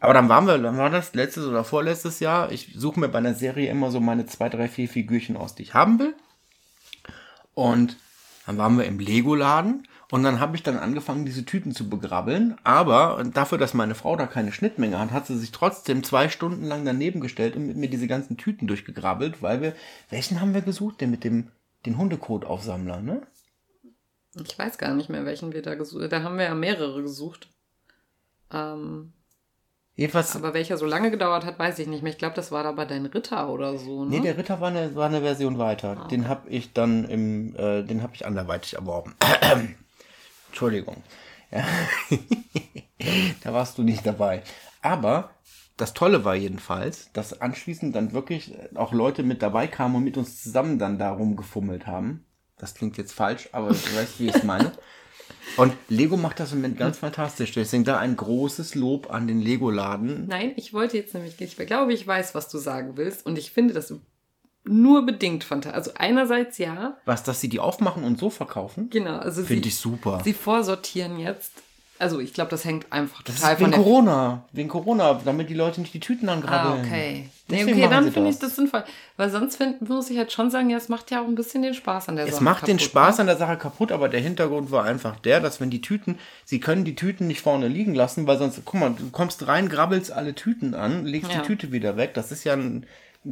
Aber 0.00 0.14
dann 0.14 0.28
waren 0.28 0.46
wir, 0.46 0.58
dann 0.58 0.76
war 0.76 0.90
das 0.90 1.14
letztes 1.14 1.46
oder 1.46 1.64
vorletztes 1.64 2.20
Jahr. 2.20 2.52
Ich 2.52 2.74
suche 2.76 3.00
mir 3.00 3.08
bei 3.08 3.18
einer 3.18 3.34
Serie 3.34 3.70
immer 3.70 3.90
so 3.90 4.00
meine 4.00 4.26
zwei, 4.26 4.48
drei, 4.48 4.68
vier 4.68 4.88
Figürchen 4.88 5.36
aus, 5.36 5.54
die 5.54 5.62
ich 5.62 5.74
haben 5.74 5.98
will. 5.98 6.14
Und 7.54 7.96
dann 8.46 8.58
waren 8.58 8.78
wir 8.78 8.84
im 8.84 9.00
Lego-Laden 9.00 9.86
und 10.10 10.22
dann 10.22 10.38
habe 10.38 10.56
ich 10.56 10.62
dann 10.62 10.78
angefangen, 10.78 11.26
diese 11.26 11.44
Tüten 11.44 11.72
zu 11.72 11.90
begrabbeln. 11.90 12.56
Aber 12.62 13.24
dafür, 13.34 13.58
dass 13.58 13.74
meine 13.74 13.96
Frau 13.96 14.14
da 14.16 14.26
keine 14.26 14.52
Schnittmenge 14.52 14.98
hat, 14.98 15.10
hat 15.10 15.26
sie 15.26 15.36
sich 15.36 15.50
trotzdem 15.50 16.04
zwei 16.04 16.28
Stunden 16.28 16.64
lang 16.64 16.84
daneben 16.84 17.20
gestellt 17.20 17.56
und 17.56 17.66
mit 17.66 17.76
mir 17.76 17.90
diese 17.90 18.06
ganzen 18.06 18.36
Tüten 18.36 18.68
durchgegrabbelt, 18.68 19.42
weil 19.42 19.62
wir, 19.62 19.74
welchen 20.10 20.40
haben 20.40 20.54
wir 20.54 20.62
gesucht? 20.62 21.00
Den 21.00 21.10
mit 21.10 21.24
dem, 21.24 21.48
den 21.84 21.98
Hundekot-Aufsammler, 21.98 23.00
ne? 23.00 23.22
Ich 24.44 24.56
weiß 24.56 24.78
gar 24.78 24.94
nicht 24.94 25.08
mehr, 25.08 25.24
welchen 25.24 25.52
wir 25.52 25.62
da 25.62 25.74
gesucht 25.74 26.12
Da 26.12 26.22
haben 26.22 26.36
wir 26.36 26.44
ja 26.44 26.54
mehrere 26.54 27.02
gesucht. 27.02 27.48
Ähm, 28.52 29.12
Jedenfalls, 29.96 30.36
aber 30.36 30.52
welcher 30.52 30.76
so 30.76 30.84
lange 30.84 31.10
gedauert 31.10 31.46
hat, 31.46 31.58
weiß 31.58 31.78
ich 31.78 31.86
nicht 31.86 32.02
mehr. 32.02 32.12
Ich 32.12 32.18
glaube, 32.18 32.34
das 32.34 32.52
war 32.52 32.66
aber 32.66 32.84
dein 32.84 33.06
Ritter 33.06 33.48
oder 33.48 33.78
so. 33.78 34.04
Ne? 34.04 34.10
nee, 34.10 34.20
der 34.20 34.36
Ritter 34.36 34.60
war 34.60 34.68
eine, 34.68 34.94
war 34.94 35.06
eine 35.06 35.22
Version 35.22 35.58
weiter. 35.58 36.06
Den 36.10 36.28
habe 36.28 36.50
ich 36.50 36.74
dann 36.74 37.06
im, 37.06 37.56
äh, 37.56 37.82
den 37.82 38.02
habe 38.02 38.14
ich 38.14 38.26
anderweitig 38.26 38.74
erworben. 38.74 39.14
Entschuldigung. 40.48 41.02
Ja. 41.50 41.64
da 43.42 43.54
warst 43.54 43.78
du 43.78 43.82
nicht 43.82 44.04
dabei. 44.04 44.42
Aber 44.82 45.30
das 45.78 45.94
Tolle 45.94 46.26
war 46.26 46.34
jedenfalls, 46.34 47.10
dass 47.14 47.40
anschließend 47.40 47.96
dann 47.96 48.12
wirklich 48.12 48.54
auch 48.74 48.92
Leute 48.92 49.22
mit 49.22 49.40
dabei 49.40 49.66
kamen 49.66 49.96
und 49.96 50.04
mit 50.04 50.18
uns 50.18 50.42
zusammen 50.42 50.78
dann 50.78 50.98
da 50.98 51.10
rumgefummelt 51.12 51.86
haben. 51.86 52.26
Das 52.58 52.74
klingt 52.74 52.98
jetzt 52.98 53.12
falsch, 53.12 53.48
aber 53.52 53.68
du 53.68 53.74
weißt, 53.74 54.20
wie 54.20 54.28
ich 54.28 54.34
es 54.34 54.42
meine. 54.42 54.72
Und 55.56 55.72
Lego 55.88 56.16
macht 56.16 56.40
das 56.40 56.52
im 56.52 56.58
Moment 56.58 56.78
ganz 56.78 56.98
fantastisch. 56.98 57.52
Deswegen 57.52 57.84
da 57.84 57.98
ein 57.98 58.16
großes 58.16 58.74
Lob 58.74 59.10
an 59.10 59.26
den 59.26 59.40
Lego-Laden. 59.40 60.26
Nein, 60.26 60.52
ich 60.56 60.72
wollte 60.72 60.96
jetzt 60.96 61.14
nämlich, 61.14 61.40
ich 61.40 61.56
glaube, 61.56 61.92
ich 61.92 62.06
weiß, 62.06 62.34
was 62.34 62.48
du 62.48 62.58
sagen 62.58 62.96
willst. 62.96 63.24
Und 63.26 63.38
ich 63.38 63.50
finde 63.50 63.74
das 63.74 63.92
nur 64.64 65.06
bedingt 65.06 65.44
fantastisch. 65.44 65.76
Also 65.76 65.90
einerseits 65.94 66.58
ja, 66.58 66.96
Was, 67.04 67.22
dass 67.22 67.40
sie 67.40 67.48
die 67.48 67.60
aufmachen 67.60 68.04
und 68.04 68.18
so 68.18 68.30
verkaufen? 68.30 68.90
genau. 68.90 69.18
Also 69.18 69.44
Finde 69.44 69.68
ich 69.68 69.76
super. 69.76 70.20
sie 70.24 70.32
vorsortieren 70.32 71.18
jetzt. 71.18 71.52
Also 71.98 72.20
ich 72.20 72.34
glaube, 72.34 72.50
das 72.50 72.64
hängt 72.64 72.92
einfach 72.92 73.22
Das 73.22 73.36
total 73.36 73.54
ist 73.54 73.60
wegen 73.60 73.70
von 73.72 73.78
der 73.78 73.80
Corona. 73.92 74.44
Wegen 74.52 74.68
Corona, 74.68 75.20
damit 75.24 75.48
die 75.48 75.54
Leute 75.54 75.80
nicht 75.80 75.94
die 75.94 76.00
Tüten 76.00 76.28
Ah, 76.28 76.34
angrabbeln. 76.34 76.84
okay. 76.84 77.28
Nee, 77.48 77.62
okay, 77.64 77.86
dann 77.88 78.04
sie 78.04 78.10
finde 78.10 78.28
ich 78.30 78.38
das. 78.38 78.48
das 78.50 78.56
sinnvoll. 78.56 78.84
Weil 79.16 79.30
sonst 79.30 79.56
find, 79.56 79.88
muss 79.88 80.10
ich 80.10 80.18
halt 80.18 80.32
schon 80.32 80.50
sagen, 80.50 80.68
ja, 80.68 80.76
es 80.76 80.88
macht 80.88 81.10
ja 81.10 81.22
auch 81.22 81.26
ein 81.26 81.36
bisschen 81.36 81.62
den 81.62 81.74
Spaß 81.74 82.08
an 82.08 82.16
der 82.16 82.26
Es 82.26 82.32
Sache. 82.34 82.44
macht 82.44 82.66
den 82.66 82.76
kaputt, 82.76 82.90
Spaß 82.90 83.16
ne? 83.16 83.20
an 83.22 83.26
der 83.28 83.36
Sache 83.36 83.56
kaputt, 83.56 83.92
aber 83.92 84.08
der 84.08 84.20
Hintergrund 84.20 84.70
war 84.72 84.84
einfach 84.84 85.18
der, 85.20 85.40
dass 85.40 85.60
wenn 85.60 85.70
die 85.70 85.80
Tüten, 85.80 86.18
sie 86.44 86.58
können 86.60 86.84
die 86.84 86.96
Tüten 86.96 87.26
nicht 87.28 87.40
vorne 87.40 87.68
liegen 87.68 87.94
lassen, 87.94 88.26
weil 88.26 88.36
sonst, 88.38 88.60
guck 88.64 88.80
mal, 88.80 88.90
du 88.90 89.10
kommst 89.10 89.46
rein, 89.46 89.68
grabbelst 89.68 90.10
alle 90.12 90.34
Tüten 90.34 90.74
an, 90.74 91.06
legst 91.06 91.30
Ja. 91.32 91.40
die 91.40 91.46
Tüte 91.46 91.70
wieder 91.72 91.96
weg. 91.96 92.14
Das 92.14 92.32
ist 92.32 92.42
ja 92.44 92.54
ein 92.54 92.84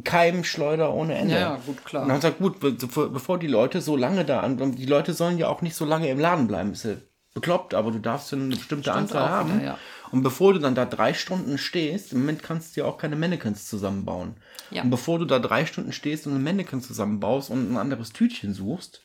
Keimschleuder 0.03 0.93
ohne 0.93 1.15
Ende. 1.15 1.35
Ja, 1.35 1.59
gut, 1.65 1.83
klar. 1.85 2.03
Und 2.03 2.09
dann 2.09 2.21
sagt, 2.21 2.39
gut, 2.39 2.59
be- 2.59 2.71
bevor 2.71 3.09
bevor 3.09 3.37
die 3.39 3.47
Leute 3.47 3.81
so 3.81 3.95
lange 3.97 4.23
da 4.25 4.41
an, 4.41 4.75
die 4.75 4.85
Leute 4.85 5.13
sollen 5.13 5.37
ja 5.37 5.47
auch 5.49 5.61
nicht 5.61 5.75
so 5.75 5.85
lange 5.85 6.09
im 6.09 6.19
Laden 6.19 6.47
bleiben. 6.47 6.71
Ist 6.73 6.85
ja 6.85 6.93
bekloppt, 7.35 7.73
aber 7.75 7.91
du 7.91 7.99
darfst 7.99 8.31
ja 8.31 8.37
eine 8.37 8.55
bestimmte 8.55 8.89
Stimmt 8.89 8.97
Anzahl 8.97 9.29
haben. 9.29 9.55
wieder, 9.55 9.65
ja. 9.65 9.77
Und 10.11 10.23
bevor 10.23 10.53
du 10.53 10.59
dann 10.59 10.73
da 10.73 10.85
drei 10.85 11.13
Stunden 11.13 11.57
stehst, 11.57 12.13
im 12.13 12.21
Moment 12.21 12.41
kannst 12.41 12.75
du 12.75 12.81
ja 12.81 12.87
auch 12.87 12.97
keine 12.97 13.15
Mannequins 13.17 13.67
zusammenbauen. 13.67 14.35
Ja. 14.71 14.83
Und 14.83 14.89
bevor 14.89 15.19
du 15.19 15.25
da 15.25 15.39
drei 15.39 15.65
Stunden 15.65 15.91
stehst 15.91 16.25
und 16.25 16.35
ein 16.35 16.43
Mannequin 16.43 16.81
zusammenbaust 16.81 17.49
und 17.49 17.71
ein 17.71 17.77
anderes 17.77 18.13
Tütchen 18.13 18.53
suchst, 18.53 19.01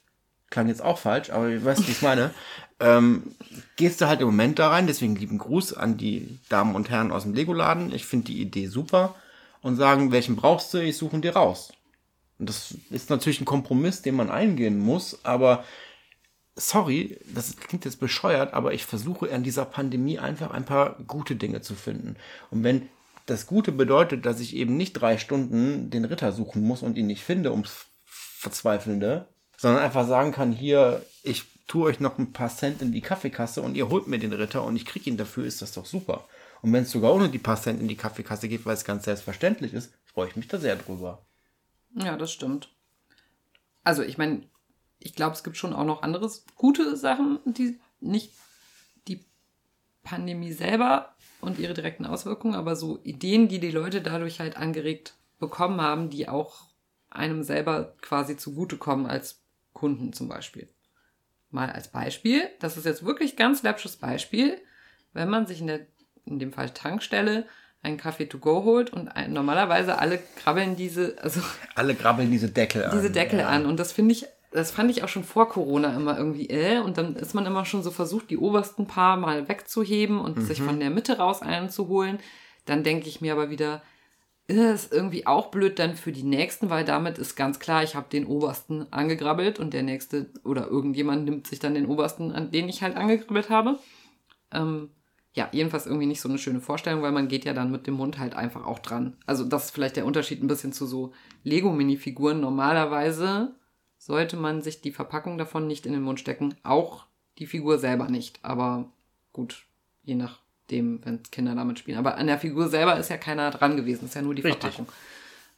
klang 0.48 0.68
jetzt 0.68 0.82
auch 0.82 0.98
falsch, 0.98 1.30
aber 1.30 1.48
ich 1.48 1.64
weiß, 1.64 1.86
wie 1.86 1.90
ich 1.90 2.02
meine, 2.02 2.30
ähm, 2.80 3.34
gehst 3.76 4.00
du 4.00 4.06
halt 4.06 4.20
im 4.20 4.28
Moment 4.28 4.60
da 4.60 4.68
rein. 4.68 4.86
Deswegen 4.86 5.16
lieben 5.16 5.38
Gruß 5.38 5.74
an 5.74 5.96
die 5.96 6.38
Damen 6.48 6.76
und 6.76 6.88
Herren 6.88 7.10
aus 7.10 7.24
dem 7.24 7.34
Lego-Laden. 7.34 7.92
Ich 7.92 8.06
finde 8.06 8.26
die 8.26 8.40
Idee 8.40 8.68
super 8.68 9.16
und 9.62 9.76
sagen, 9.76 10.12
welchen 10.12 10.36
brauchst 10.36 10.72
du, 10.72 10.78
ich 10.78 10.96
suche 10.96 11.16
ihn 11.16 11.22
dir 11.22 11.34
raus. 11.34 11.72
Und 12.38 12.48
das 12.48 12.74
ist 12.90 13.10
natürlich 13.10 13.40
ein 13.40 13.46
Kompromiss, 13.46 14.02
den 14.02 14.14
man 14.14 14.30
eingehen 14.30 14.78
muss, 14.78 15.24
aber 15.24 15.64
sorry, 16.56 17.18
das 17.32 17.56
klingt 17.56 17.84
jetzt 17.84 18.00
bescheuert, 18.00 18.54
aber 18.54 18.72
ich 18.72 18.84
versuche 18.84 19.32
an 19.32 19.42
dieser 19.42 19.64
Pandemie 19.64 20.18
einfach 20.18 20.50
ein 20.50 20.64
paar 20.64 20.96
gute 21.06 21.36
Dinge 21.36 21.60
zu 21.62 21.74
finden. 21.74 22.16
Und 22.50 22.64
wenn 22.64 22.88
das 23.26 23.46
Gute 23.46 23.72
bedeutet, 23.72 24.26
dass 24.26 24.40
ich 24.40 24.56
eben 24.56 24.76
nicht 24.76 24.94
drei 24.94 25.18
Stunden 25.18 25.90
den 25.90 26.04
Ritter 26.04 26.32
suchen 26.32 26.62
muss 26.62 26.82
und 26.82 26.96
ihn 26.98 27.06
nicht 27.06 27.22
finde, 27.22 27.52
ums 27.52 27.86
Verzweifelnde, 28.04 29.28
sondern 29.56 29.82
einfach 29.82 30.06
sagen 30.06 30.32
kann, 30.32 30.52
hier, 30.52 31.04
ich 31.22 31.44
tue 31.66 31.84
euch 31.84 32.00
noch 32.00 32.18
ein 32.18 32.32
paar 32.32 32.48
Cent 32.48 32.82
in 32.82 32.92
die 32.92 33.02
Kaffeekasse 33.02 33.62
und 33.62 33.76
ihr 33.76 33.88
holt 33.88 34.08
mir 34.08 34.18
den 34.18 34.32
Ritter 34.32 34.64
und 34.64 34.74
ich 34.74 34.86
kriege 34.86 35.08
ihn 35.08 35.16
dafür, 35.16 35.44
ist 35.44 35.62
das 35.62 35.72
doch 35.72 35.86
super. 35.86 36.24
Und 36.62 36.72
wenn 36.72 36.82
es 36.82 36.90
sogar 36.90 37.14
ohne 37.14 37.28
die 37.28 37.38
paar 37.38 37.60
Cent 37.60 37.80
in 37.80 37.88
die 37.88 37.96
Kaffeekasse 37.96 38.48
geht, 38.48 38.66
weil 38.66 38.74
es 38.74 38.84
ganz 38.84 39.04
selbstverständlich 39.04 39.72
ist, 39.72 39.92
freue 40.06 40.28
ich 40.28 40.36
mich 40.36 40.48
da 40.48 40.58
sehr 40.58 40.76
drüber. 40.76 41.24
Ja, 41.94 42.16
das 42.16 42.32
stimmt. 42.32 42.70
Also, 43.84 44.02
ich 44.02 44.18
meine, 44.18 44.42
ich 45.00 45.14
glaube, 45.14 45.34
es 45.34 45.42
gibt 45.42 45.56
schon 45.56 45.72
auch 45.72 45.84
noch 45.84 46.02
andere 46.02 46.30
gute 46.54 46.96
Sachen, 46.96 47.40
die 47.44 47.80
nicht 48.00 48.32
die 49.08 49.24
Pandemie 50.02 50.52
selber 50.52 51.14
und 51.40 51.58
ihre 51.58 51.74
direkten 51.74 52.06
Auswirkungen, 52.06 52.54
aber 52.54 52.76
so 52.76 53.00
Ideen, 53.02 53.48
die 53.48 53.58
die 53.58 53.70
Leute 53.70 54.02
dadurch 54.02 54.40
halt 54.40 54.56
angeregt 54.56 55.14
bekommen 55.38 55.80
haben, 55.80 56.10
die 56.10 56.28
auch 56.28 56.66
einem 57.08 57.42
selber 57.42 57.94
quasi 58.02 58.36
zugutekommen 58.36 59.06
als 59.06 59.40
Kunden 59.72 60.12
zum 60.12 60.28
Beispiel. 60.28 60.68
Mal 61.50 61.70
als 61.70 61.88
Beispiel, 61.88 62.42
das 62.60 62.76
ist 62.76 62.84
jetzt 62.84 63.04
wirklich 63.04 63.36
ganz 63.36 63.62
läppsches 63.62 63.96
Beispiel, 63.96 64.60
wenn 65.12 65.28
man 65.28 65.46
sich 65.46 65.60
in 65.60 65.66
der, 65.66 65.80
in 66.26 66.38
dem 66.38 66.52
Fall 66.52 66.70
Tankstelle, 66.70 67.46
einen 67.82 67.96
Kaffee 67.96 68.26
to 68.26 68.38
go 68.38 68.62
holt 68.64 68.92
und 68.92 69.08
ein, 69.08 69.32
normalerweise 69.32 69.98
alle 69.98 70.18
krabbeln 70.36 70.76
diese, 70.76 71.16
also 71.22 71.40
Alle 71.74 71.94
grabbeln 71.94 72.30
diese 72.30 72.50
Deckel 72.50 72.84
an. 72.84 72.90
diese 72.92 73.10
Deckel 73.10 73.40
ja. 73.40 73.48
an. 73.48 73.64
Und 73.64 73.78
das 73.80 73.92
finde 73.92 74.12
ich, 74.12 74.26
das 74.50 74.70
fand 74.72 74.90
ich 74.90 75.04
auch 75.04 75.08
schon 75.08 75.24
vor 75.24 75.48
Corona 75.48 75.94
immer 75.94 76.18
irgendwie 76.18 76.48
äh. 76.50 76.80
Und 76.80 76.98
dann 76.98 77.14
ist 77.16 77.34
man 77.34 77.46
immer 77.46 77.64
schon 77.64 77.82
so 77.82 77.90
versucht, 77.90 78.30
die 78.30 78.38
obersten 78.38 78.86
paar 78.86 79.16
mal 79.16 79.48
wegzuheben 79.48 80.18
und 80.18 80.38
Mhm. 80.38 80.42
sich 80.42 80.60
von 80.60 80.80
der 80.80 80.90
Mitte 80.90 81.18
raus 81.18 81.42
einzuholen. 81.42 82.18
Dann 82.64 82.82
denke 82.82 83.08
ich 83.08 83.20
mir 83.20 83.32
aber 83.32 83.50
wieder, 83.50 83.82
ist 84.48 84.92
irgendwie 84.92 85.26
auch 85.28 85.52
blöd 85.52 85.78
dann 85.78 85.94
für 85.94 86.10
die 86.10 86.24
nächsten, 86.24 86.70
weil 86.70 86.84
damit 86.84 87.18
ist 87.18 87.36
ganz 87.36 87.60
klar, 87.60 87.84
ich 87.84 87.94
habe 87.94 88.08
den 88.10 88.26
obersten 88.26 88.92
angegrabbelt 88.92 89.60
und 89.60 89.72
der 89.72 89.84
nächste 89.84 90.26
oder 90.42 90.66
irgendjemand 90.66 91.24
nimmt 91.24 91.46
sich 91.46 91.60
dann 91.60 91.74
den 91.74 91.86
obersten, 91.86 92.32
an 92.32 92.50
den 92.50 92.68
ich 92.68 92.82
halt 92.82 92.96
angegrabbelt 92.96 93.48
habe. 93.50 93.78
Ähm, 94.52 94.90
ja, 95.32 95.48
jedenfalls 95.52 95.86
irgendwie 95.86 96.06
nicht 96.06 96.20
so 96.20 96.28
eine 96.28 96.38
schöne 96.38 96.60
Vorstellung, 96.60 97.02
weil 97.02 97.12
man 97.12 97.28
geht 97.28 97.44
ja 97.44 97.52
dann 97.52 97.70
mit 97.70 97.86
dem 97.86 97.94
Mund 97.94 98.18
halt 98.18 98.34
einfach 98.34 98.66
auch 98.66 98.80
dran. 98.80 99.16
Also 99.26 99.44
das 99.44 99.66
ist 99.66 99.70
vielleicht 99.70 99.94
der 99.94 100.06
Unterschied 100.06 100.42
ein 100.42 100.48
bisschen 100.48 100.72
zu 100.72 100.86
so 100.86 101.12
Lego-Minifiguren. 101.44 102.40
Normalerweise 102.40 103.54
sollte 104.00 104.36
man 104.36 104.62
sich 104.62 104.80
die 104.80 104.92
Verpackung 104.92 105.36
davon 105.36 105.66
nicht 105.66 105.84
in 105.84 105.92
den 105.92 106.00
Mund 106.00 106.18
stecken. 106.18 106.54
Auch 106.62 107.04
die 107.38 107.46
Figur 107.46 107.78
selber 107.78 108.08
nicht. 108.08 108.38
Aber 108.42 108.90
gut, 109.34 109.66
je 110.02 110.14
nachdem, 110.14 111.04
wenn 111.04 111.22
Kinder 111.24 111.54
damit 111.54 111.78
spielen. 111.78 111.98
Aber 111.98 112.16
an 112.16 112.26
der 112.26 112.38
Figur 112.38 112.68
selber 112.70 112.98
ist 112.98 113.10
ja 113.10 113.18
keiner 113.18 113.50
dran 113.50 113.76
gewesen. 113.76 114.06
Ist 114.06 114.14
ja 114.14 114.22
nur 114.22 114.34
die 114.34 114.40
Richtig. 114.40 114.74
Verpackung. 114.74 114.88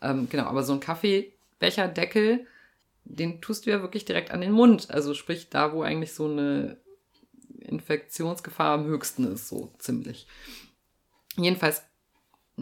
Ähm, 0.00 0.28
genau, 0.28 0.44
aber 0.44 0.64
so 0.64 0.72
ein 0.72 0.80
Kaffeebecherdeckel, 0.80 2.44
den 3.04 3.40
tust 3.40 3.64
du 3.64 3.70
ja 3.70 3.80
wirklich 3.80 4.04
direkt 4.06 4.32
an 4.32 4.40
den 4.40 4.52
Mund. 4.52 4.90
Also 4.90 5.14
sprich, 5.14 5.48
da, 5.48 5.72
wo 5.72 5.82
eigentlich 5.82 6.12
so 6.12 6.28
eine 6.28 6.78
Infektionsgefahr 7.60 8.74
am 8.74 8.86
höchsten 8.86 9.32
ist, 9.32 9.48
so 9.48 9.72
ziemlich. 9.78 10.26
Jedenfalls, 11.36 11.82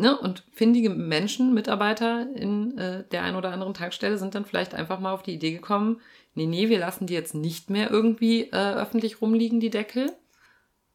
ne, 0.00 0.18
und 0.18 0.44
findige 0.50 0.90
Menschen, 0.90 1.54
Mitarbeiter 1.54 2.26
in 2.34 2.76
äh, 2.78 3.04
der 3.12 3.22
einen 3.22 3.36
oder 3.36 3.52
anderen 3.52 3.74
Tankstelle 3.74 4.18
sind 4.18 4.34
dann 4.34 4.46
vielleicht 4.46 4.74
einfach 4.74 4.98
mal 4.98 5.12
auf 5.12 5.22
die 5.22 5.34
Idee 5.34 5.52
gekommen, 5.52 6.00
nee, 6.34 6.46
nee, 6.46 6.68
wir 6.68 6.78
lassen 6.78 7.06
die 7.06 7.14
jetzt 7.14 7.34
nicht 7.34 7.70
mehr 7.70 7.90
irgendwie 7.90 8.44
äh, 8.44 8.74
öffentlich 8.74 9.20
rumliegen, 9.20 9.60
die 9.60 9.70
Deckel, 9.70 10.12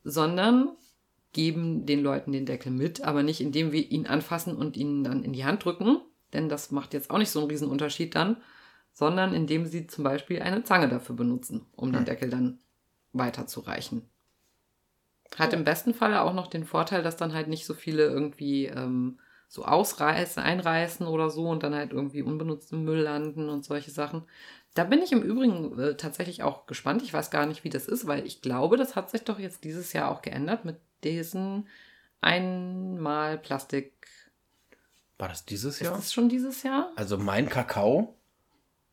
sondern 0.03 0.69
geben 1.33 1.85
den 1.85 2.01
Leuten 2.01 2.31
den 2.31 2.45
Deckel 2.45 2.71
mit, 2.71 3.01
aber 3.01 3.21
nicht 3.21 3.41
indem 3.41 3.71
wir 3.71 3.91
ihn 3.91 4.07
anfassen 4.07 4.55
und 4.55 4.75
ihn 4.75 5.03
dann 5.03 5.23
in 5.23 5.33
die 5.33 5.45
Hand 5.45 5.63
drücken, 5.63 5.97
denn 6.33 6.49
das 6.49 6.71
macht 6.71 6.93
jetzt 6.93 7.11
auch 7.11 7.17
nicht 7.17 7.29
so 7.29 7.39
einen 7.39 7.49
riesen 7.49 7.69
Unterschied 7.69 8.15
dann, 8.15 8.37
sondern 8.91 9.33
indem 9.33 9.65
sie 9.65 9.87
zum 9.87 10.03
Beispiel 10.03 10.41
eine 10.41 10.63
Zange 10.63 10.89
dafür 10.89 11.15
benutzen, 11.15 11.65
um 11.75 11.91
den 11.91 11.99
Hm. 11.99 12.05
Deckel 12.05 12.29
dann 12.29 12.59
weiterzureichen. 13.13 14.03
Hat 15.37 15.53
im 15.53 15.63
besten 15.63 15.93
Falle 15.93 16.21
auch 16.21 16.33
noch 16.33 16.47
den 16.47 16.65
Vorteil, 16.65 17.03
dass 17.03 17.17
dann 17.17 17.33
halt 17.33 17.47
nicht 17.47 17.65
so 17.65 17.73
viele 17.73 18.03
irgendwie 18.03 18.67
ähm, 18.67 19.19
so 19.47 19.65
ausreißen, 19.65 20.41
einreißen 20.41 21.07
oder 21.07 21.29
so 21.29 21.47
und 21.49 21.63
dann 21.63 21.75
halt 21.75 21.91
irgendwie 21.91 22.21
unbenutzt 22.21 22.71
im 22.71 22.83
Müll 22.83 22.99
landen 22.99 23.49
und 23.49 23.63
solche 23.65 23.91
Sachen. 23.91 24.23
Da 24.73 24.83
bin 24.83 25.01
ich 25.01 25.11
im 25.11 25.21
Übrigen 25.21 25.79
äh, 25.79 25.95
tatsächlich 25.95 26.43
auch 26.43 26.65
gespannt. 26.65 27.01
Ich 27.01 27.13
weiß 27.13 27.31
gar 27.31 27.45
nicht, 27.45 27.63
wie 27.63 27.69
das 27.69 27.87
ist, 27.87 28.07
weil 28.07 28.25
ich 28.25 28.41
glaube, 28.41 28.77
das 28.77 28.95
hat 28.95 29.09
sich 29.09 29.23
doch 29.23 29.39
jetzt 29.39 29.63
dieses 29.63 29.93
Jahr 29.93 30.11
auch 30.11 30.21
geändert 30.21 30.65
mit 30.65 30.77
diesen 31.03 31.67
einmal 32.21 33.37
Plastik. 33.37 33.93
War 35.17 35.29
das 35.29 35.45
dieses 35.45 35.75
Ist 35.75 35.87
Jahr? 35.87 35.95
das 35.95 36.11
schon 36.11 36.27
dieses 36.27 36.63
Jahr? 36.63 36.91
Also 36.95 37.17
mein 37.17 37.47
Kakao, 37.47 38.15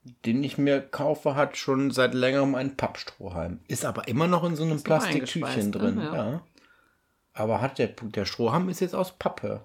den 0.05 0.43
ich 0.43 0.59
mir 0.59 0.81
kaufe, 0.81 1.35
hat 1.37 1.57
schon 1.57 1.91
seit 1.91 2.15
längerem 2.15 2.55
einen 2.55 2.77
Pappstrohhalm. 2.77 3.61
Ist 3.69 3.85
aber 3.85 4.09
immer 4.09 4.27
noch 4.27 4.43
in 4.45 4.57
so 4.57 4.65
einem 4.65 4.83
Plastiktütchen 4.83 5.45
eingeschweißt, 5.45 5.75
drin. 5.75 5.95
ne? 5.97 6.05
Ja. 6.05 6.15
Ja. 6.31 6.43
Aber 7.35 7.61
hat 7.61 7.79
der, 7.79 7.89
der 7.89 8.25
Strohhalm 8.25 8.69
ist 8.69 8.81
jetzt 8.81 8.95
aus 8.95 9.13
Pappe. 9.13 9.63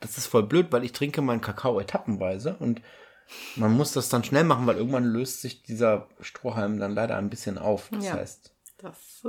Das 0.00 0.16
ist 0.16 0.26
voll 0.28 0.44
blöd, 0.44 0.68
weil 0.70 0.84
ich 0.84 0.92
trinke 0.92 1.20
meinen 1.22 1.40
Kakao 1.40 1.80
etappenweise 1.80 2.54
und 2.60 2.80
man 3.56 3.76
muss 3.76 3.92
das 3.92 4.08
dann 4.08 4.24
schnell 4.24 4.44
machen, 4.44 4.66
weil 4.66 4.76
irgendwann 4.76 5.04
löst 5.04 5.42
sich 5.42 5.62
dieser 5.62 6.06
Strohhalm 6.20 6.78
dann 6.78 6.94
leider 6.94 7.16
ein 7.16 7.28
bisschen 7.28 7.58
auf. 7.58 7.88
Das 7.90 8.04
Ja. 8.04 8.14
heißt, 8.14 8.54
Das 8.78 9.22
äh, 9.24 9.28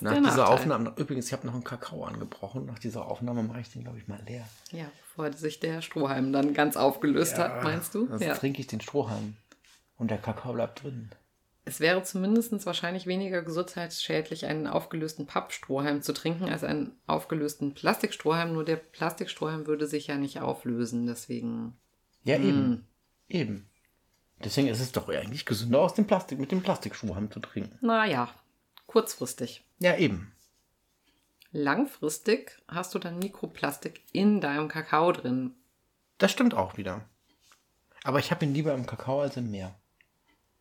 nach 0.00 0.12
dieser 0.14 0.20
Nachteil. 0.20 0.44
Aufnahme, 0.44 0.92
übrigens, 0.96 1.26
ich 1.26 1.32
habe 1.32 1.46
noch 1.46 1.54
einen 1.54 1.64
Kakao 1.64 2.04
angebrochen. 2.04 2.66
Nach 2.66 2.78
dieser 2.78 3.06
Aufnahme 3.06 3.42
mache 3.42 3.60
ich 3.60 3.70
den, 3.70 3.82
glaube 3.82 3.98
ich, 3.98 4.08
mal 4.08 4.20
leer. 4.26 4.46
Ja, 4.70 4.86
bevor 5.02 5.32
sich 5.32 5.60
der 5.60 5.82
Strohhalm 5.82 6.32
dann 6.32 6.54
ganz 6.54 6.76
aufgelöst 6.76 7.38
hat, 7.38 7.62
meinst 7.62 7.94
du? 7.94 8.06
Sonst 8.06 8.22
Ja. 8.22 8.34
trinke 8.34 8.60
ich 8.60 8.66
den 8.66 8.80
Strohhalm. 8.80 9.36
Und 9.96 10.10
der 10.10 10.18
Kakao 10.18 10.52
bleibt 10.52 10.82
drin. 10.82 11.10
Es 11.64 11.80
wäre 11.80 12.02
zumindest 12.02 12.64
wahrscheinlich 12.64 13.06
weniger 13.06 13.42
gesundheitsschädlich, 13.42 14.46
einen 14.46 14.66
aufgelösten 14.66 15.26
Pappstrohhalm 15.26 16.00
zu 16.00 16.14
trinken, 16.14 16.48
als 16.48 16.64
einen 16.64 16.92
aufgelösten 17.06 17.74
Plastikstrohhalm. 17.74 18.54
Nur 18.54 18.64
der 18.64 18.76
Plastikstrohhalm 18.76 19.66
würde 19.66 19.86
sich 19.86 20.06
ja 20.06 20.16
nicht 20.16 20.40
auflösen, 20.40 21.06
deswegen. 21.06 21.76
Ja, 22.24 22.36
Hm. 22.36 22.44
eben. 22.48 22.86
Eben. 23.28 23.68
Deswegen 24.42 24.68
ist 24.68 24.80
es 24.80 24.92
doch 24.92 25.08
eigentlich 25.08 25.44
gesünder, 25.44 25.80
aus 25.80 25.94
dem 25.94 26.06
Plastik, 26.06 26.38
mit 26.38 26.52
dem 26.52 26.62
Plastikstrohhalm 26.62 27.30
zu 27.30 27.40
trinken. 27.40 27.76
Naja, 27.84 28.30
kurzfristig. 28.88 29.64
Ja, 29.78 29.96
eben. 29.96 30.32
Langfristig 31.52 32.60
hast 32.66 32.94
du 32.94 32.98
dann 32.98 33.20
Mikroplastik 33.20 34.02
in 34.12 34.40
deinem 34.40 34.66
Kakao 34.66 35.12
drin. 35.12 35.54
Das 36.18 36.32
stimmt 36.32 36.54
auch 36.54 36.76
wieder. 36.76 37.08
Aber 38.02 38.18
ich 38.18 38.32
habe 38.32 38.44
ihn 38.44 38.52
lieber 38.52 38.74
im 38.74 38.86
Kakao 38.86 39.20
als 39.20 39.36
im 39.36 39.50
Meer. 39.52 39.78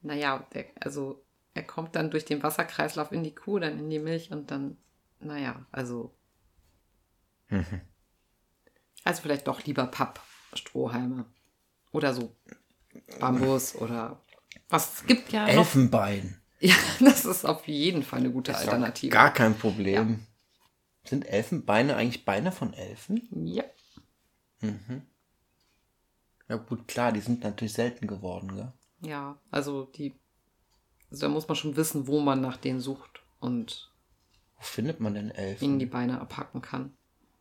Naja, 0.02 0.46
der, 0.54 0.66
also 0.80 1.26
er 1.56 1.64
kommt 1.64 1.96
dann 1.96 2.12
durch 2.12 2.26
den 2.26 2.44
Wasserkreislauf 2.44 3.12
in 3.12 3.24
die 3.24 3.34
Kuh, 3.34 3.58
dann 3.58 3.80
in 3.80 3.90
die 3.90 4.00
Milch 4.00 4.32
und 4.32 4.52
dann, 4.52 4.78
naja, 5.20 5.66
also. 5.72 6.14
Also 9.04 9.22
vielleicht 9.22 9.48
doch 9.48 9.64
lieber 9.64 9.88
Pappstrohhalme. 9.88 11.26
Oder 11.92 12.14
so 12.14 12.36
Bambus 13.20 13.76
oder 13.76 14.22
was. 14.70 14.96
Es 14.96 15.06
gibt 15.06 15.32
ja 15.32 15.48
noch. 15.48 15.54
Elfenbein. 15.54 16.42
Ja, 16.60 16.76
das 17.00 17.26
ist 17.26 17.46
auf 17.46 17.68
jeden 17.68 18.04
Fall 18.04 18.20
eine 18.20 18.32
gute 18.32 18.56
Alternative. 18.56 19.12
Gar 19.12 19.34
kein 19.34 19.58
Problem. 19.58 20.26
Sind 21.04 21.26
Elfenbeine 21.26 21.96
eigentlich 21.96 22.26
Beine 22.26 22.52
von 22.52 22.74
Elfen? 22.74 23.28
Ja. 23.32 23.64
Ja 26.50 26.56
gut, 26.56 26.88
klar, 26.88 27.12
die 27.12 27.20
sind 27.20 27.44
natürlich 27.44 27.74
selten 27.74 28.08
geworden, 28.08 28.56
gell? 28.56 28.74
Ja, 29.02 29.38
also 29.52 29.86
die. 29.86 30.16
Also 31.12 31.28
da 31.28 31.30
muss 31.30 31.48
man 31.48 31.56
schon 31.56 31.76
wissen, 31.76 32.08
wo 32.08 32.20
man 32.20 32.42
nach 32.42 32.58
denen 32.58 32.82
sucht 32.82 33.22
und 33.40 33.94
Wo 34.58 34.64
findet 34.64 35.00
man 35.00 35.14
denn 35.14 35.26
ihnen 35.28 35.36
Elfen? 35.36 35.80
die 35.80 35.86
Beine 35.86 36.20
abhacken 36.20 36.62
kann. 36.62 36.98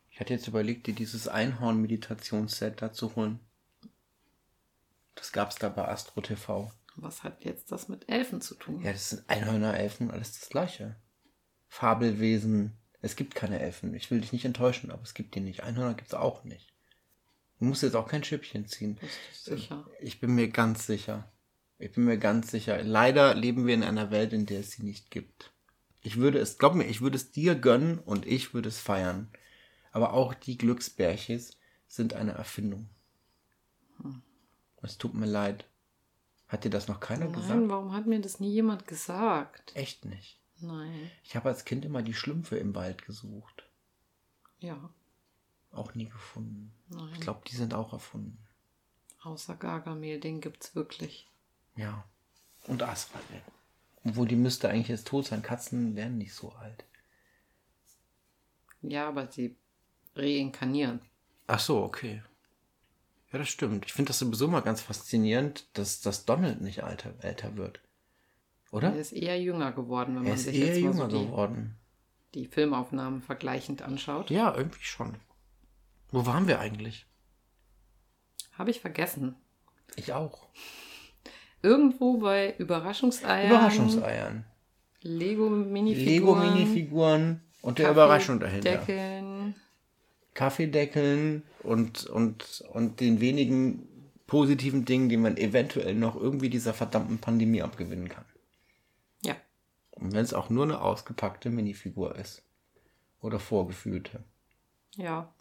Ich 0.09 0.19
hatte 0.19 0.33
jetzt 0.33 0.47
überlegt, 0.47 0.87
dir 0.87 0.93
dieses 0.95 1.27
Einhorn-Meditationsset 1.27 2.81
da 2.81 2.91
zu 2.93 3.15
holen. 3.15 3.39
Das 5.15 5.31
gab's 5.31 5.55
da 5.55 5.69
bei 5.69 5.87
Astro 5.87 6.21
TV. 6.21 6.71
Was 6.99 7.23
hat 7.23 7.45
jetzt 7.45 7.71
das 7.71 7.89
mit 7.89 8.09
Elfen 8.09 8.41
zu 8.41 8.55
tun? 8.55 8.81
Ja, 8.81 8.91
das 8.91 9.11
sind 9.11 9.29
Einhörner, 9.29 9.77
Elfen, 9.77 10.09
alles 10.09 10.39
das 10.39 10.49
gleiche. 10.49 10.95
Fabelwesen. 11.67 12.75
Es 13.01 13.15
gibt 13.15 13.35
keine 13.35 13.59
Elfen. 13.59 13.93
Ich 13.93 14.09
will 14.09 14.19
dich 14.19 14.33
nicht 14.33 14.45
enttäuschen, 14.45 14.89
aber 14.89 15.03
es 15.03 15.13
gibt 15.13 15.35
die 15.35 15.39
nicht. 15.39 15.63
Einhörner 15.63 15.93
gibt's 15.93 16.15
auch 16.15 16.43
nicht. 16.43 16.73
Du 17.59 17.65
musst 17.65 17.83
jetzt 17.83 17.95
auch 17.95 18.07
kein 18.07 18.23
Schippchen 18.23 18.67
ziehen. 18.67 18.99
Sicher? 19.33 19.87
Ich 19.99 20.19
bin 20.19 20.33
mir 20.33 20.49
ganz 20.49 20.87
sicher. 20.87 21.31
Ich 21.77 21.91
bin 21.91 22.05
mir 22.05 22.17
ganz 22.17 22.49
sicher. 22.49 22.81
Leider 22.81 23.35
leben 23.35 23.67
wir 23.67 23.75
in 23.75 23.83
einer 23.83 24.09
Welt, 24.09 24.33
in 24.33 24.47
der 24.47 24.61
es 24.61 24.71
sie 24.71 24.83
nicht 24.83 25.11
gibt. 25.11 25.53
Ich 26.01 26.17
würde 26.17 26.39
es, 26.39 26.57
glaub 26.57 26.73
mir, 26.73 26.85
ich 26.85 27.01
würde 27.01 27.17
es 27.17 27.31
dir 27.31 27.55
gönnen 27.55 27.99
und 27.99 28.25
ich 28.25 28.53
würde 28.53 28.69
es 28.69 28.79
feiern. 28.79 29.29
Aber 29.91 30.13
auch 30.13 30.33
die 30.33 30.57
Glücksbärchis 30.57 31.57
sind 31.87 32.13
eine 32.13 32.31
Erfindung. 32.31 32.89
Es 34.81 34.97
tut 34.97 35.13
mir 35.13 35.25
leid. 35.25 35.65
Hat 36.47 36.63
dir 36.63 36.69
das 36.69 36.87
noch 36.87 36.99
keiner 36.99 37.27
gesagt? 37.27 37.49
Nein, 37.49 37.69
warum 37.69 37.93
hat 37.93 38.05
mir 38.07 38.21
das 38.21 38.39
nie 38.39 38.51
jemand 38.51 38.87
gesagt? 38.87 39.75
Echt 39.75 40.05
nicht. 40.05 40.39
Nein. 40.59 41.11
Ich 41.23 41.35
habe 41.35 41.49
als 41.49 41.65
Kind 41.65 41.83
immer 41.85 42.01
die 42.01 42.13
Schlümpfe 42.13 42.57
im 42.57 42.73
Wald 42.73 43.05
gesucht. 43.05 43.63
Ja, 44.59 44.89
Auch 45.71 45.93
nie 45.93 46.09
gefunden. 46.09 46.73
Nein. 46.89 47.09
Ich 47.13 47.19
glaube, 47.19 47.41
die 47.47 47.55
sind 47.55 47.73
auch 47.73 47.93
erfunden. 47.93 48.39
außer 49.21 49.55
Gargamel, 49.55 50.19
den 50.19 50.41
gibt's 50.41 50.73
wirklich. 50.73 51.27
Ja. 51.75 52.05
Und 52.65 52.81
Asrael. 52.81 53.23
Obwohl, 54.03 54.27
die 54.27 54.35
müsste 54.37 54.69
eigentlich 54.69 54.87
jetzt 54.87 55.07
tot 55.07 55.25
sein. 55.25 55.41
Katzen 55.43 55.95
werden 55.95 56.17
nicht 56.17 56.33
so 56.33 56.51
alt. 56.53 56.85
Ja, 58.81 59.07
aber 59.09 59.29
sie 59.31 59.55
reinkarnieren. 60.15 61.01
Ach 61.47 61.59
so, 61.59 61.83
okay. 61.83 62.23
Ja, 63.31 63.39
das 63.39 63.49
stimmt. 63.49 63.85
Ich 63.85 63.93
finde 63.93 64.09
das 64.09 64.19
sowieso 64.19 64.47
mal 64.47 64.61
ganz 64.61 64.81
faszinierend, 64.81 65.67
dass, 65.73 66.01
dass 66.01 66.25
Donald 66.25 66.61
nicht 66.61 66.83
alter, 66.83 67.13
älter 67.21 67.57
wird. 67.57 67.81
Oder? 68.71 68.93
Er 68.93 68.99
ist 68.99 69.11
eher 69.11 69.41
jünger 69.41 69.71
geworden, 69.71 70.15
wenn 70.15 70.23
Er 70.23 70.29
man 70.29 70.37
sich 70.37 70.55
jetzt 70.55 70.81
mal 70.81 70.93
so 70.93 71.07
die, 71.07 71.69
die 72.33 72.45
Filmaufnahmen 72.45 73.21
vergleichend 73.21 73.81
anschaut. 73.81 74.29
Ja, 74.29 74.55
irgendwie 74.55 74.83
schon. 74.83 75.15
Wo 76.11 76.25
waren 76.25 76.47
wir 76.47 76.59
eigentlich? 76.59 77.05
Habe 78.53 78.71
ich 78.71 78.79
vergessen. 78.79 79.35
Ich 79.95 80.13
auch. 80.13 80.47
Irgendwo 81.61 82.17
bei 82.17 82.55
Überraschungseiern. 82.57 83.49
Überraschungseiern. 83.49 84.45
Lego 85.01 85.49
Minifiguren. 85.49 86.53
Lego-Minifiguren 86.53 87.41
und 87.61 87.79
der 87.79 87.91
Überraschung 87.91 88.39
dahinter. 88.39 88.77
Deckeln. 88.77 89.26
Kaffeedeckeln 90.37 91.41
und, 91.63 92.05
und, 92.05 92.63
und 92.71 92.99
den 92.99 93.19
wenigen 93.19 93.87
positiven 94.27 94.85
Dingen, 94.85 95.09
die 95.09 95.17
man 95.17 95.35
eventuell 95.35 95.95
noch 95.95 96.15
irgendwie 96.15 96.51
dieser 96.51 96.75
verdammten 96.75 97.17
Pandemie 97.17 97.63
abgewinnen 97.63 98.07
kann. 98.07 98.23
Ja. 99.23 99.35
Und 99.89 100.13
wenn 100.13 100.23
es 100.23 100.35
auch 100.35 100.51
nur 100.51 100.65
eine 100.65 100.79
ausgepackte 100.79 101.49
Minifigur 101.49 102.15
ist. 102.17 102.43
Oder 103.19 103.39
vorgefühlte. 103.39 104.23
Ja. 104.95 105.33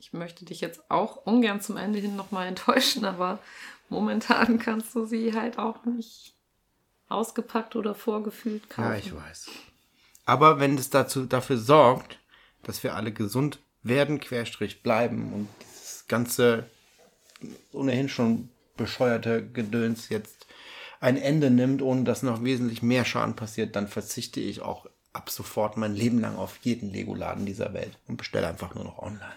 Ich 0.00 0.12
möchte 0.12 0.44
dich 0.44 0.60
jetzt 0.60 0.90
auch 0.90 1.24
ungern 1.24 1.60
zum 1.60 1.76
Ende 1.76 2.00
hin 2.00 2.16
nochmal 2.16 2.48
enttäuschen, 2.48 3.04
aber 3.04 3.38
momentan 3.88 4.58
kannst 4.58 4.96
du 4.96 5.06
sie 5.06 5.32
halt 5.32 5.60
auch 5.60 5.84
nicht 5.84 6.34
ausgepackt 7.08 7.76
oder 7.76 7.94
vorgefühlt 7.94 8.68
kaufen. 8.68 8.90
Ja, 8.90 8.96
ich 8.96 9.14
weiß. 9.14 9.48
Aber 10.24 10.58
wenn 10.58 10.76
es 10.76 10.90
dazu, 10.90 11.24
dafür 11.24 11.56
sorgt, 11.56 12.18
dass 12.64 12.82
wir 12.82 12.96
alle 12.96 13.12
gesund 13.12 13.60
werden, 13.88 14.20
Querstrich 14.20 14.82
bleiben 14.82 15.32
und 15.32 15.48
dieses 15.62 16.06
ganze 16.08 16.64
ohnehin 17.72 18.08
schon 18.08 18.48
bescheuerte 18.76 19.46
Gedöns 19.46 20.08
jetzt 20.08 20.46
ein 21.00 21.16
Ende 21.16 21.50
nimmt, 21.50 21.82
ohne 21.82 22.04
dass 22.04 22.22
noch 22.22 22.42
wesentlich 22.42 22.82
mehr 22.82 23.04
Schaden 23.04 23.36
passiert, 23.36 23.76
dann 23.76 23.86
verzichte 23.88 24.40
ich 24.40 24.60
auch 24.62 24.86
ab 25.12 25.30
sofort 25.30 25.76
mein 25.76 25.94
Leben 25.94 26.20
lang 26.20 26.36
auf 26.36 26.58
jeden 26.62 26.90
Lego-Laden 26.90 27.46
dieser 27.46 27.72
Welt 27.72 27.98
und 28.08 28.16
bestelle 28.16 28.48
einfach 28.48 28.74
nur 28.74 28.84
noch 28.84 28.98
online. 28.98 29.34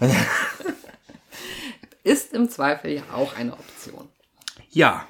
Ist 2.04 2.32
im 2.32 2.48
Zweifel 2.48 2.92
ja 2.92 3.02
auch 3.12 3.36
eine 3.36 3.52
Option. 3.52 4.08
ja, 4.70 5.06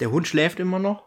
der 0.00 0.10
Hund 0.10 0.26
schläft 0.26 0.58
immer 0.58 0.78
noch. 0.78 1.04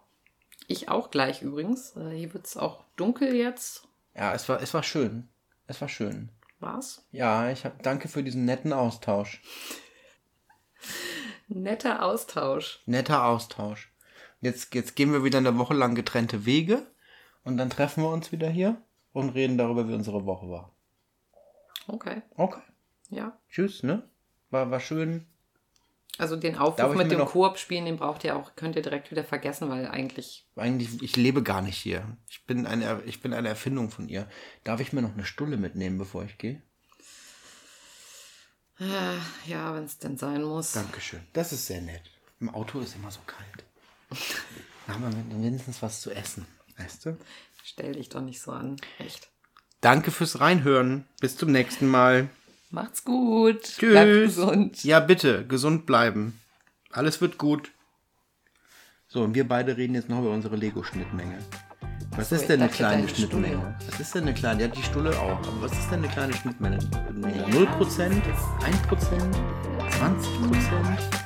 Ich 0.67 0.89
auch 0.89 1.11
gleich 1.11 1.41
übrigens. 1.41 1.95
Äh, 1.95 2.15
Hier 2.15 2.33
wird 2.33 2.45
es 2.45 2.57
auch 2.57 2.83
dunkel 2.95 3.35
jetzt. 3.35 3.83
Ja, 4.15 4.33
es 4.33 4.47
war, 4.47 4.61
es 4.61 4.73
war 4.73 4.83
schön. 4.83 5.27
Es 5.67 5.81
war 5.81 5.89
schön. 5.89 6.29
War's? 6.59 7.05
Ja, 7.11 7.49
ich 7.51 7.65
hab, 7.65 7.83
danke 7.83 8.07
für 8.07 8.23
diesen 8.23 8.45
netten 8.45 8.73
Austausch. 8.73 9.41
Netter 11.47 12.03
Austausch. 12.03 12.81
Netter 12.85 13.25
Austausch. 13.25 13.91
Jetzt, 14.41 14.73
jetzt 14.73 14.95
gehen 14.95 15.11
wir 15.11 15.23
wieder 15.23 15.37
eine 15.37 15.57
Woche 15.57 15.73
lang 15.73 15.95
getrennte 15.95 16.45
Wege 16.45 16.85
und 17.43 17.57
dann 17.57 17.69
treffen 17.69 18.03
wir 18.03 18.09
uns 18.09 18.31
wieder 18.31 18.49
hier 18.49 18.81
und 19.13 19.29
reden 19.29 19.57
darüber, 19.57 19.87
wie 19.87 19.93
unsere 19.93 20.25
Woche 20.25 20.49
war. 20.49 20.71
Okay. 21.87 22.21
Okay. 22.35 22.61
Ja. 23.09 23.37
Tschüss, 23.49 23.83
ne? 23.83 24.09
War, 24.49 24.71
war 24.71 24.79
schön. 24.79 25.27
Also 26.17 26.38
den 26.38 26.58
Aufruf 26.58 26.95
mit 26.95 27.12
dem 27.12 27.19
noch- 27.19 27.32
Koop-Spielen, 27.32 27.86
den 27.86 27.97
braucht 27.97 28.23
ihr 28.23 28.36
auch, 28.38 28.56
könnt 28.56 28.75
ihr 28.78 28.82
direkt 28.82 29.12
wieder 29.12 29.23
vergessen, 29.25 29.69
weil 29.69 29.88
eigentlich. 29.88 30.47
Eigentlich, 30.56 31.01
ich 31.04 31.15
lebe 31.17 31.43
gar 31.43 31.62
nicht 31.62 31.78
hier. 31.78 32.17
Ich 32.30 32.45
bin 32.45 32.65
eine, 32.65 33.01
ich 33.06 33.21
bin 33.21 33.34
eine 33.34 33.49
Erfindung 33.49 33.89
von 33.89 34.08
ihr. 34.08 34.28
Darf 34.63 34.80
ich 34.80 34.93
mir 34.93 35.01
noch 35.01 35.13
eine 35.13 35.25
Stulle 35.25 35.58
mitnehmen, 35.58 35.97
bevor 35.97 36.23
ich 36.23 36.38
gehe? 36.38 36.62
Äh, 38.80 39.17
ja, 39.49 39.73
wenn 39.73 39.86
es 39.86 39.99
denn 39.99 40.17
sein 40.17 40.43
muss. 40.43 40.73
Dankeschön. 40.73 41.21
Das 41.34 41.54
ist 41.54 41.65
sehr 41.67 41.82
nett. 41.82 42.01
Im 42.39 42.54
Auto 42.54 42.80
ist 42.80 42.95
immer 42.95 43.12
so 43.12 43.19
kalt. 43.25 43.63
Da 44.88 44.93
haben 44.93 45.30
wir 45.32 45.43
wenigstens 45.43 45.82
was 45.82 46.01
zu 46.01 46.12
essen. 46.12 46.45
Weißt 46.78 47.08
du? 47.08 47.17
Stell 47.63 47.93
dich 47.93 48.10
doch 48.10 48.21
nicht 48.21 48.39
so 48.39 48.51
an. 48.51 48.75
Echt. 48.99 49.30
Danke 49.82 50.12
fürs 50.12 50.39
Reinhören. 50.41 51.08
Bis 51.19 51.38
zum 51.38 51.51
nächsten 51.51 51.88
Mal. 51.88 52.30
Macht's 52.75 53.05
gut. 53.05 53.61
Tschüss. 53.63 53.91
Bleibt 53.91 54.11
gesund. 54.11 54.83
Ja, 54.83 54.99
bitte. 54.99 55.47
Gesund 55.47 55.85
bleiben. 55.85 56.38
Alles 56.91 57.21
wird 57.21 57.38
gut. 57.38 57.71
So, 59.07 59.23
und 59.23 59.33
wir 59.33 59.47
beide 59.47 59.77
reden 59.77 59.95
jetzt 59.95 60.09
noch 60.09 60.19
über 60.19 60.31
unsere 60.31 60.57
Lego-Schnittmenge. 60.57 61.38
Was 62.17 62.27
So, 62.29 62.35
ist 62.35 62.47
denn 62.47 62.61
eine 62.61 62.69
kleine. 62.69 63.07
Schnittmenge? 63.07 63.77
Was 63.89 64.01
ist 64.01 64.13
denn 64.13 64.23
eine 64.23 64.33
kleine? 64.33 64.63
Ja, 64.63 64.67
die 64.67 64.83
Stulle 64.83 65.17
auch. 65.17 65.39
Aber 65.39 65.61
was 65.61 65.71
ist 65.71 65.89
denn 65.89 65.99
eine 66.03 66.09
kleine 66.09 66.33
Schnittmenge? 66.33 66.79
0%? 66.79 67.47
1%? 67.49 68.21
20%? 69.89 71.24